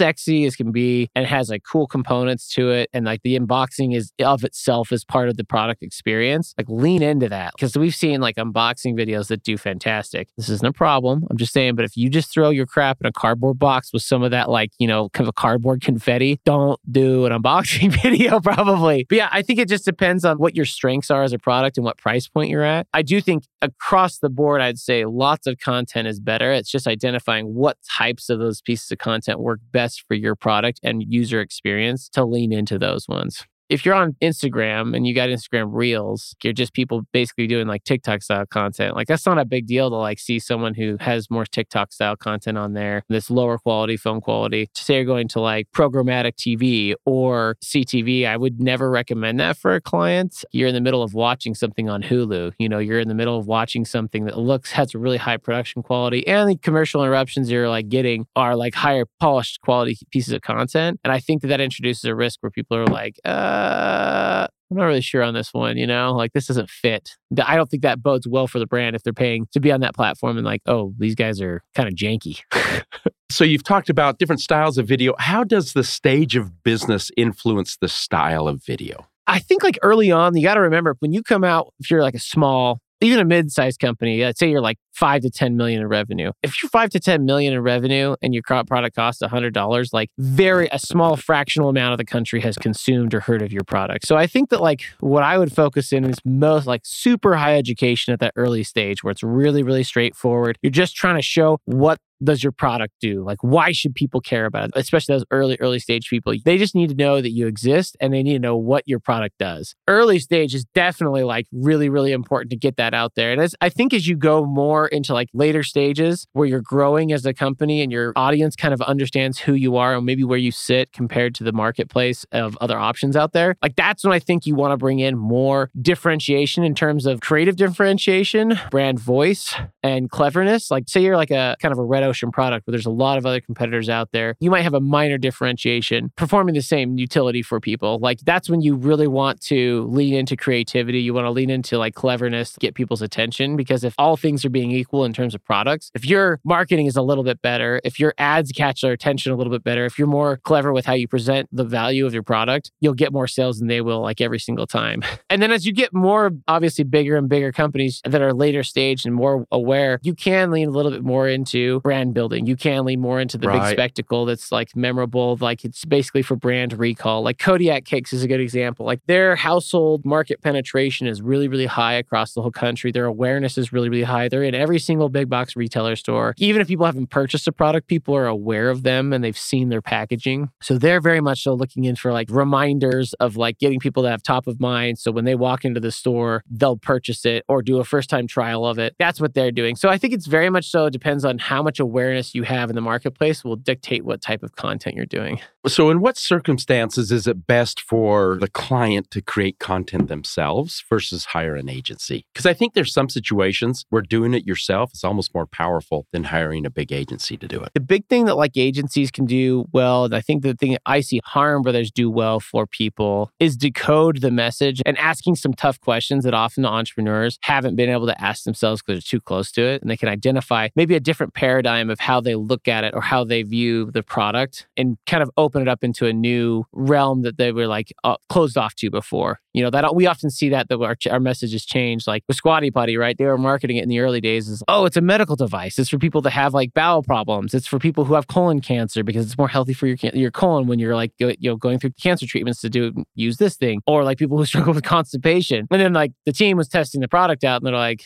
sexy 0.00 0.46
as 0.46 0.56
can 0.56 0.72
be 0.72 1.10
and 1.14 1.26
has 1.26 1.50
like 1.50 1.62
cool 1.62 1.86
components 1.86 2.48
to 2.54 2.70
it 2.70 2.88
and 2.94 3.04
like 3.04 3.20
the 3.22 3.38
unboxing 3.38 3.94
is 3.94 4.12
of 4.24 4.44
itself 4.44 4.92
as 4.92 5.04
part 5.04 5.28
of 5.28 5.36
the 5.36 5.44
product 5.44 5.82
experience 5.82 6.54
like 6.56 6.66
lean 6.70 7.02
into 7.02 7.28
that. 7.28 7.52
Because 7.54 7.76
we've 7.76 7.94
seen 7.94 8.22
like 8.22 8.36
unboxing 8.36 8.98
videos 8.98 9.28
that 9.28 9.42
do 9.42 9.58
fantastic. 9.58 10.28
This 10.38 10.48
isn't 10.48 10.66
a 10.66 10.72
problem. 10.72 11.26
I'm 11.28 11.36
just 11.36 11.52
saying 11.52 11.74
but 11.74 11.84
if 11.84 11.98
you 11.98 12.08
just 12.08 12.32
throw 12.32 12.48
your 12.48 12.64
crap 12.64 12.96
in 13.02 13.06
a 13.06 13.12
cardboard 13.12 13.58
box 13.58 13.92
with 13.92 14.02
some 14.02 14.22
of 14.22 14.30
that 14.30 14.48
like 14.48 14.70
you 14.78 14.86
know 14.86 15.10
kind 15.10 15.26
of 15.26 15.28
a 15.28 15.34
cardboard 15.34 15.82
confetti 15.90 16.40
don't 16.46 16.80
do 16.90 17.26
an 17.26 17.32
unboxing 17.32 17.92
video 18.02 18.40
probably. 18.40 19.04
But 19.06 19.16
yeah 19.16 19.28
i 19.32 19.42
think 19.42 19.58
it 19.58 19.68
just 19.68 19.84
depends 19.84 20.24
on 20.24 20.38
what 20.38 20.56
your 20.56 20.64
strengths 20.64 21.10
are 21.10 21.22
as 21.22 21.34
a 21.34 21.38
product 21.38 21.76
and 21.76 21.84
what 21.84 21.98
price 21.98 22.26
point 22.26 22.48
you're 22.48 22.62
at. 22.62 22.86
I 22.94 23.02
do 23.02 23.20
think 23.20 23.44
across 23.60 24.18
the 24.18 24.30
board 24.30 24.62
i'd 24.62 24.78
say 24.78 25.04
lots 25.04 25.46
of 25.46 25.58
content 25.58 26.08
is 26.08 26.20
better. 26.20 26.50
It's 26.52 26.70
just 26.70 26.86
identifying 26.86 27.52
what 27.54 27.76
types 27.98 28.30
of 28.30 28.38
those 28.38 28.62
pieces 28.62 28.90
of 28.90 28.98
content 28.98 29.40
work 29.40 29.60
best 29.72 29.89
best 29.90 30.04
for 30.06 30.14
your 30.14 30.36
product 30.36 30.80
and 30.82 31.02
user 31.02 31.40
experience 31.40 32.08
to 32.10 32.24
lean 32.24 32.52
into 32.52 32.78
those 32.78 33.08
ones 33.08 33.44
if 33.70 33.86
you're 33.86 33.94
on 33.94 34.16
Instagram 34.20 34.96
and 34.96 35.06
you 35.06 35.14
got 35.14 35.28
Instagram 35.28 35.68
Reels, 35.70 36.34
you're 36.42 36.52
just 36.52 36.74
people 36.74 37.02
basically 37.12 37.46
doing 37.46 37.68
like 37.68 37.84
TikTok 37.84 38.20
style 38.20 38.44
content. 38.44 38.96
Like 38.96 39.06
that's 39.06 39.24
not 39.24 39.38
a 39.38 39.44
big 39.44 39.68
deal 39.68 39.88
to 39.90 39.96
like 39.96 40.18
see 40.18 40.40
someone 40.40 40.74
who 40.74 40.96
has 40.98 41.30
more 41.30 41.46
TikTok 41.46 41.92
style 41.92 42.16
content 42.16 42.58
on 42.58 42.72
there, 42.72 43.04
this 43.08 43.30
lower 43.30 43.58
quality 43.58 43.96
phone 43.96 44.20
quality. 44.20 44.68
To 44.74 44.82
say 44.82 44.96
you're 44.96 45.04
going 45.04 45.28
to 45.28 45.40
like 45.40 45.68
programmatic 45.72 46.32
TV 46.34 46.94
or 47.06 47.56
CTV, 47.64 48.26
I 48.26 48.36
would 48.36 48.60
never 48.60 48.90
recommend 48.90 49.38
that 49.38 49.56
for 49.56 49.76
a 49.76 49.80
client. 49.80 50.44
You're 50.50 50.68
in 50.68 50.74
the 50.74 50.80
middle 50.80 51.04
of 51.04 51.14
watching 51.14 51.54
something 51.54 51.88
on 51.88 52.02
Hulu. 52.02 52.52
You 52.58 52.68
know, 52.68 52.80
you're 52.80 52.98
in 52.98 53.08
the 53.08 53.14
middle 53.14 53.38
of 53.38 53.46
watching 53.46 53.84
something 53.84 54.24
that 54.24 54.36
looks 54.36 54.72
has 54.72 54.94
a 54.96 54.98
really 54.98 55.16
high 55.16 55.36
production 55.36 55.84
quality, 55.84 56.26
and 56.26 56.50
the 56.50 56.56
commercial 56.56 57.04
interruptions 57.04 57.48
you're 57.48 57.68
like 57.68 57.88
getting 57.88 58.26
are 58.34 58.56
like 58.56 58.74
higher 58.74 59.04
polished 59.20 59.60
quality 59.60 59.96
pieces 60.10 60.32
of 60.32 60.42
content. 60.42 60.98
And 61.04 61.12
I 61.12 61.20
think 61.20 61.42
that 61.42 61.48
that 61.48 61.60
introduces 61.60 62.02
a 62.04 62.16
risk 62.16 62.42
where 62.42 62.50
people 62.50 62.76
are 62.76 62.86
like, 62.86 63.14
uh 63.24 63.59
uh, 63.60 64.46
I'm 64.70 64.76
not 64.76 64.84
really 64.84 65.00
sure 65.00 65.22
on 65.22 65.34
this 65.34 65.52
one, 65.52 65.76
you 65.76 65.86
know, 65.86 66.14
like 66.14 66.32
this 66.32 66.46
doesn't 66.46 66.70
fit. 66.70 67.16
I 67.44 67.56
don't 67.56 67.68
think 67.68 67.82
that 67.82 68.02
bodes 68.02 68.28
well 68.28 68.46
for 68.46 68.60
the 68.60 68.66
brand 68.66 68.94
if 68.94 69.02
they're 69.02 69.12
paying 69.12 69.48
to 69.52 69.60
be 69.60 69.72
on 69.72 69.80
that 69.80 69.94
platform 69.94 70.36
and 70.36 70.46
like, 70.46 70.62
oh, 70.66 70.94
these 70.98 71.16
guys 71.16 71.40
are 71.40 71.62
kind 71.74 71.88
of 71.88 71.94
janky. 71.94 72.40
so 73.30 73.42
you've 73.42 73.64
talked 73.64 73.90
about 73.90 74.18
different 74.18 74.40
styles 74.40 74.78
of 74.78 74.86
video. 74.86 75.14
How 75.18 75.42
does 75.42 75.72
the 75.72 75.82
stage 75.82 76.36
of 76.36 76.62
business 76.62 77.10
influence 77.16 77.76
the 77.80 77.88
style 77.88 78.46
of 78.46 78.64
video? 78.64 79.08
I 79.26 79.40
think 79.40 79.64
like 79.64 79.78
early 79.82 80.12
on, 80.12 80.36
you 80.36 80.42
got 80.42 80.54
to 80.54 80.60
remember 80.60 80.96
when 81.00 81.12
you 81.12 81.22
come 81.22 81.42
out, 81.42 81.72
if 81.80 81.90
you're 81.90 82.02
like 82.02 82.14
a 82.14 82.20
small 82.20 82.80
even 83.00 83.18
a 83.18 83.24
mid-sized 83.24 83.80
company, 83.80 84.22
let's 84.22 84.38
say 84.38 84.50
you're 84.50 84.60
like 84.60 84.78
five 84.92 85.22
to 85.22 85.30
10 85.30 85.56
million 85.56 85.80
in 85.80 85.88
revenue. 85.88 86.32
If 86.42 86.62
you're 86.62 86.70
five 86.70 86.90
to 86.90 87.00
10 87.00 87.24
million 87.24 87.52
in 87.52 87.60
revenue 87.60 88.16
and 88.22 88.34
your 88.34 88.42
product 88.42 88.94
costs 88.94 89.22
$100, 89.22 89.92
like 89.92 90.10
very, 90.18 90.68
a 90.70 90.78
small 90.78 91.16
fractional 91.16 91.68
amount 91.68 91.92
of 91.92 91.98
the 91.98 92.04
country 92.04 92.40
has 92.40 92.56
consumed 92.58 93.14
or 93.14 93.20
heard 93.20 93.42
of 93.42 93.52
your 93.52 93.64
product. 93.64 94.06
So 94.06 94.16
I 94.16 94.26
think 94.26 94.50
that 94.50 94.60
like 94.60 94.82
what 95.00 95.22
I 95.22 95.38
would 95.38 95.52
focus 95.52 95.92
in 95.92 96.04
is 96.04 96.18
most 96.24 96.66
like 96.66 96.82
super 96.84 97.36
high 97.36 97.56
education 97.56 98.12
at 98.12 98.20
that 98.20 98.32
early 98.36 98.62
stage 98.62 99.02
where 99.02 99.10
it's 99.10 99.22
really, 99.22 99.62
really 99.62 99.84
straightforward. 99.84 100.58
You're 100.62 100.70
just 100.70 100.96
trying 100.96 101.16
to 101.16 101.22
show 101.22 101.58
what 101.64 101.98
does 102.22 102.42
your 102.42 102.52
product 102.52 102.94
do? 103.00 103.24
Like, 103.24 103.38
why 103.42 103.72
should 103.72 103.94
people 103.94 104.20
care 104.20 104.46
about 104.46 104.68
it? 104.68 104.72
Especially 104.76 105.14
those 105.14 105.24
early, 105.30 105.56
early 105.60 105.78
stage 105.78 106.08
people. 106.08 106.34
They 106.44 106.58
just 106.58 106.74
need 106.74 106.90
to 106.90 106.94
know 106.94 107.20
that 107.20 107.30
you 107.30 107.46
exist 107.46 107.96
and 108.00 108.12
they 108.12 108.22
need 108.22 108.34
to 108.34 108.38
know 108.38 108.56
what 108.56 108.84
your 108.86 108.98
product 108.98 109.38
does. 109.38 109.74
Early 109.88 110.18
stage 110.18 110.54
is 110.54 110.64
definitely 110.74 111.24
like 111.24 111.46
really, 111.52 111.88
really 111.88 112.12
important 112.12 112.50
to 112.50 112.56
get 112.56 112.76
that 112.76 112.94
out 112.94 113.14
there. 113.14 113.32
And 113.32 113.40
as 113.40 113.54
I 113.60 113.68
think 113.68 113.92
as 113.92 114.06
you 114.06 114.16
go 114.16 114.44
more 114.44 114.88
into 114.88 115.12
like 115.12 115.28
later 115.32 115.62
stages 115.62 116.26
where 116.32 116.46
you're 116.46 116.60
growing 116.60 117.12
as 117.12 117.24
a 117.24 117.34
company 117.34 117.82
and 117.82 117.90
your 117.90 118.12
audience 118.16 118.56
kind 118.56 118.74
of 118.74 118.80
understands 118.82 119.38
who 119.38 119.54
you 119.54 119.76
are 119.76 119.96
and 119.96 120.06
maybe 120.06 120.24
where 120.24 120.38
you 120.38 120.52
sit 120.52 120.92
compared 120.92 121.34
to 121.36 121.44
the 121.44 121.52
marketplace 121.52 122.24
of 122.32 122.56
other 122.60 122.78
options 122.78 123.16
out 123.16 123.32
there, 123.32 123.56
like 123.62 123.76
that's 123.76 124.04
when 124.04 124.12
I 124.12 124.18
think 124.18 124.46
you 124.46 124.54
want 124.54 124.72
to 124.72 124.76
bring 124.76 125.00
in 125.00 125.16
more 125.16 125.70
differentiation 125.80 126.64
in 126.64 126.74
terms 126.74 127.06
of 127.06 127.20
creative 127.20 127.56
differentiation, 127.56 128.58
brand 128.70 128.98
voice, 128.98 129.54
and 129.82 130.10
cleverness. 130.10 130.70
Like, 130.70 130.88
say 130.88 131.02
you're 131.02 131.16
like 131.16 131.30
a 131.30 131.56
kind 131.60 131.72
of 131.72 131.78
a 131.78 131.84
red 131.84 132.02
ocean 132.10 132.30
product 132.30 132.66
but 132.66 132.72
there's 132.72 132.86
a 132.86 132.90
lot 132.90 133.18
of 133.18 133.26
other 133.26 133.40
competitors 133.40 133.88
out 133.88 134.10
there, 134.12 134.36
you 134.40 134.50
might 134.50 134.62
have 134.62 134.74
a 134.74 134.80
minor 134.80 135.18
differentiation 135.18 136.12
performing 136.16 136.54
the 136.54 136.62
same 136.62 136.98
utility 136.98 137.42
for 137.42 137.60
people. 137.60 137.98
Like 137.98 138.20
that's 138.20 138.48
when 138.50 138.60
you 138.60 138.74
really 138.76 139.06
want 139.06 139.40
to 139.42 139.86
lean 139.90 140.14
into 140.14 140.36
creativity. 140.36 141.00
You 141.00 141.14
want 141.14 141.26
to 141.26 141.30
lean 141.30 141.50
into 141.50 141.78
like 141.78 141.94
cleverness 141.94 142.56
get 142.58 142.74
people's 142.74 143.02
attention 143.02 143.56
because 143.56 143.84
if 143.84 143.94
all 143.98 144.16
things 144.16 144.44
are 144.44 144.50
being 144.50 144.70
equal 144.70 145.04
in 145.04 145.12
terms 145.12 145.34
of 145.34 145.44
products, 145.44 145.90
if 145.94 146.04
your 146.04 146.40
marketing 146.44 146.86
is 146.86 146.96
a 146.96 147.02
little 147.02 147.24
bit 147.24 147.40
better, 147.42 147.80
if 147.84 147.98
your 147.98 148.14
ads 148.18 148.52
catch 148.52 148.82
their 148.82 148.92
attention 148.92 149.32
a 149.32 149.36
little 149.36 149.52
bit 149.52 149.64
better, 149.64 149.84
if 149.84 149.98
you're 149.98 150.08
more 150.08 150.38
clever 150.38 150.72
with 150.72 150.86
how 150.86 150.94
you 150.94 151.08
present 151.08 151.48
the 151.52 151.64
value 151.64 152.06
of 152.06 152.14
your 152.14 152.22
product, 152.22 152.70
you'll 152.80 152.94
get 152.94 153.12
more 153.12 153.26
sales 153.26 153.58
than 153.58 153.68
they 153.68 153.80
will 153.80 154.00
like 154.00 154.20
every 154.20 154.38
single 154.38 154.66
time. 154.66 155.02
And 155.28 155.40
then 155.40 155.52
as 155.52 155.64
you 155.64 155.72
get 155.72 155.94
more 155.94 156.32
obviously 156.48 156.82
bigger 156.82 157.16
and 157.16 157.28
bigger 157.28 157.52
companies 157.52 158.00
that 158.04 158.20
are 158.20 158.32
later 158.32 158.64
stage 158.64 159.04
and 159.04 159.14
more 159.14 159.46
aware, 159.52 160.00
you 160.02 160.12
can 160.12 160.50
lean 160.50 160.66
a 160.66 160.70
little 160.72 160.90
bit 160.90 161.04
more 161.04 161.28
into 161.28 161.78
brand 161.80 161.99
brand 162.00 162.14
building. 162.14 162.46
You 162.46 162.56
can 162.56 162.84
lean 162.84 163.00
more 163.00 163.20
into 163.20 163.36
the 163.36 163.48
right. 163.48 163.62
big 163.62 163.72
spectacle 163.72 164.24
that's 164.24 164.50
like 164.50 164.74
memorable. 164.74 165.36
Like 165.40 165.64
it's 165.64 165.84
basically 165.84 166.22
for 166.22 166.36
brand 166.36 166.72
recall. 166.72 167.22
Like 167.22 167.38
Kodiak 167.38 167.84
Cakes 167.84 168.12
is 168.12 168.22
a 168.22 168.28
good 168.28 168.40
example. 168.40 168.86
Like 168.86 169.00
their 169.06 169.36
household 169.36 170.04
market 170.04 170.40
penetration 170.40 171.06
is 171.06 171.20
really, 171.20 171.48
really 171.48 171.66
high 171.66 171.94
across 171.94 172.32
the 172.32 172.42
whole 172.42 172.50
country. 172.50 172.90
Their 172.90 173.04
awareness 173.04 173.58
is 173.58 173.72
really, 173.72 173.88
really 173.88 174.04
high. 174.04 174.28
They're 174.28 174.42
in 174.42 174.54
every 174.54 174.78
single 174.78 175.08
big 175.08 175.28
box 175.28 175.56
retailer 175.56 175.96
store. 175.96 176.34
Even 176.38 176.62
if 176.62 176.68
people 176.68 176.86
haven't 176.86 177.08
purchased 177.08 177.46
a 177.46 177.52
product, 177.52 177.86
people 177.86 178.16
are 178.16 178.26
aware 178.26 178.70
of 178.70 178.82
them 178.82 179.12
and 179.12 179.22
they've 179.22 179.36
seen 179.36 179.68
their 179.68 179.82
packaging. 179.82 180.48
So 180.62 180.78
they're 180.78 181.00
very 181.00 181.20
much 181.20 181.42
so 181.42 181.54
looking 181.54 181.84
in 181.84 181.96
for 181.96 182.12
like 182.12 182.28
reminders 182.30 183.12
of 183.14 183.36
like 183.36 183.58
getting 183.58 183.78
people 183.78 184.02
to 184.04 184.10
have 184.10 184.22
top 184.22 184.46
of 184.46 184.58
mind. 184.60 184.98
So 184.98 185.10
when 185.10 185.24
they 185.24 185.34
walk 185.34 185.64
into 185.64 185.80
the 185.80 185.92
store, 185.92 186.42
they'll 186.50 186.76
purchase 186.76 187.26
it 187.26 187.44
or 187.48 187.62
do 187.62 187.78
a 187.78 187.84
first 187.84 188.08
time 188.08 188.26
trial 188.26 188.64
of 188.64 188.78
it. 188.78 188.94
That's 188.98 189.20
what 189.20 189.34
they're 189.34 189.52
doing. 189.52 189.76
So 189.76 189.88
I 189.88 189.98
think 189.98 190.14
it's 190.14 190.26
very 190.26 190.48
much 190.48 190.70
so 190.70 190.86
it 190.86 190.92
depends 190.92 191.24
on 191.24 191.38
how 191.38 191.62
much 191.62 191.78
awareness 191.78 191.89
you 192.34 192.44
have 192.44 192.70
in 192.70 192.76
the 192.76 192.82
marketplace 192.82 193.44
will 193.44 193.56
dictate 193.56 194.04
what 194.04 194.20
type 194.20 194.42
of 194.42 194.56
content 194.56 194.96
you're 194.96 195.06
doing. 195.06 195.40
So, 195.66 195.90
in 195.90 196.00
what 196.00 196.16
circumstances 196.16 197.12
is 197.12 197.26
it 197.26 197.46
best 197.46 197.80
for 197.80 198.38
the 198.40 198.48
client 198.48 199.10
to 199.10 199.20
create 199.20 199.58
content 199.58 200.08
themselves 200.08 200.82
versus 200.88 201.26
hire 201.26 201.54
an 201.54 201.68
agency? 201.68 202.24
Because 202.32 202.46
I 202.46 202.54
think 202.54 202.72
there's 202.72 202.94
some 202.94 203.10
situations 203.10 203.84
where 203.90 204.00
doing 204.00 204.32
it 204.32 204.46
yourself 204.46 204.92
is 204.94 205.04
almost 205.04 205.34
more 205.34 205.46
powerful 205.46 206.06
than 206.12 206.24
hiring 206.24 206.64
a 206.64 206.70
big 206.70 206.92
agency 206.92 207.36
to 207.36 207.46
do 207.46 207.60
it. 207.60 207.70
The 207.74 207.80
big 207.80 208.06
thing 208.06 208.24
that 208.24 208.36
like 208.36 208.56
agencies 208.56 209.10
can 209.10 209.26
do 209.26 209.66
well, 209.72 210.06
and 210.06 210.14
I 210.14 210.22
think 210.22 210.42
the 210.42 210.54
thing 210.54 210.78
I 210.86 211.00
see 211.00 211.20
Harmon 211.24 211.62
Brothers 211.62 211.90
do 211.90 212.10
well 212.10 212.40
for 212.40 212.66
people 212.66 213.30
is 213.38 213.56
decode 213.56 214.22
the 214.22 214.30
message 214.30 214.80
and 214.86 214.96
asking 214.98 215.36
some 215.36 215.52
tough 215.52 215.80
questions 215.80 216.24
that 216.24 216.34
often 216.34 216.62
the 216.62 216.68
entrepreneurs 216.68 217.38
haven't 217.42 217.76
been 217.76 217.90
able 217.90 218.06
to 218.06 218.22
ask 218.22 218.44
themselves 218.44 218.80
because 218.80 219.04
they're 219.04 219.18
too 219.18 219.20
close 219.20 219.52
to 219.52 219.62
it. 219.62 219.82
And 219.82 219.90
they 219.90 219.96
can 219.96 220.08
identify 220.08 220.68
maybe 220.74 220.94
a 220.94 221.00
different 221.00 221.34
paradigm 221.34 221.69
paradigm 221.70 221.90
of 221.90 222.00
how 222.00 222.20
they 222.20 222.34
look 222.34 222.68
at 222.68 222.84
it 222.84 222.94
or 222.94 223.00
how 223.00 223.24
they 223.24 223.42
view 223.42 223.90
the 223.90 224.02
product 224.02 224.66
and 224.76 224.96
kind 225.06 225.22
of 225.22 225.30
open 225.36 225.62
it 225.62 225.68
up 225.68 225.84
into 225.84 226.06
a 226.06 226.12
new 226.12 226.64
realm 226.72 227.22
that 227.22 227.36
they 227.36 227.52
were 227.52 227.66
like 227.66 227.92
uh, 228.04 228.16
closed 228.28 228.56
off 228.56 228.74
to 228.74 228.90
before. 228.90 229.40
You 229.52 229.64
know, 229.64 229.70
that 229.70 229.94
we 229.94 230.06
often 230.06 230.30
see 230.30 230.48
that, 230.50 230.68
that 230.68 230.80
our, 230.80 230.96
our 231.10 231.20
messages 231.20 231.64
change. 231.64 232.06
Like 232.06 232.22
with 232.28 232.36
Squatty 232.36 232.70
Potty, 232.70 232.96
right? 232.96 233.16
They 233.16 233.24
were 233.24 233.38
marketing 233.38 233.76
it 233.76 233.82
in 233.82 233.88
the 233.88 233.98
early 234.00 234.20
days 234.20 234.48
as, 234.48 234.62
oh, 234.68 234.84
it's 234.84 234.96
a 234.96 235.00
medical 235.00 235.36
device. 235.36 235.78
It's 235.78 235.90
for 235.90 235.98
people 235.98 236.20
that 236.22 236.30
have 236.30 236.54
like 236.54 236.72
bowel 236.72 237.02
problems. 237.02 237.54
It's 237.54 237.66
for 237.66 237.78
people 237.78 238.04
who 238.04 238.14
have 238.14 238.28
colon 238.28 238.60
cancer 238.60 239.02
because 239.02 239.26
it's 239.26 239.38
more 239.38 239.48
healthy 239.48 239.72
for 239.72 239.86
your, 239.86 239.96
your 240.14 240.30
colon 240.30 240.66
when 240.66 240.78
you're 240.78 240.94
like, 240.94 241.12
you 241.18 241.34
know, 241.42 241.56
going 241.56 241.78
through 241.78 241.90
cancer 242.00 242.26
treatments 242.26 242.60
to 242.60 242.70
do, 242.70 243.04
use 243.14 243.38
this 243.38 243.56
thing. 243.56 243.80
Or 243.86 244.04
like 244.04 244.18
people 244.18 244.38
who 244.38 244.44
struggle 244.50 244.72
with 244.72 244.84
constipation. 244.84 245.66
And 245.70 245.80
then 245.80 245.92
like 245.92 246.12
the 246.26 246.32
team 246.32 246.56
was 246.56 246.68
testing 246.68 247.00
the 247.00 247.08
product 247.08 247.42
out 247.42 247.60
and 247.60 247.66
they're 247.66 247.74
like, 247.74 248.04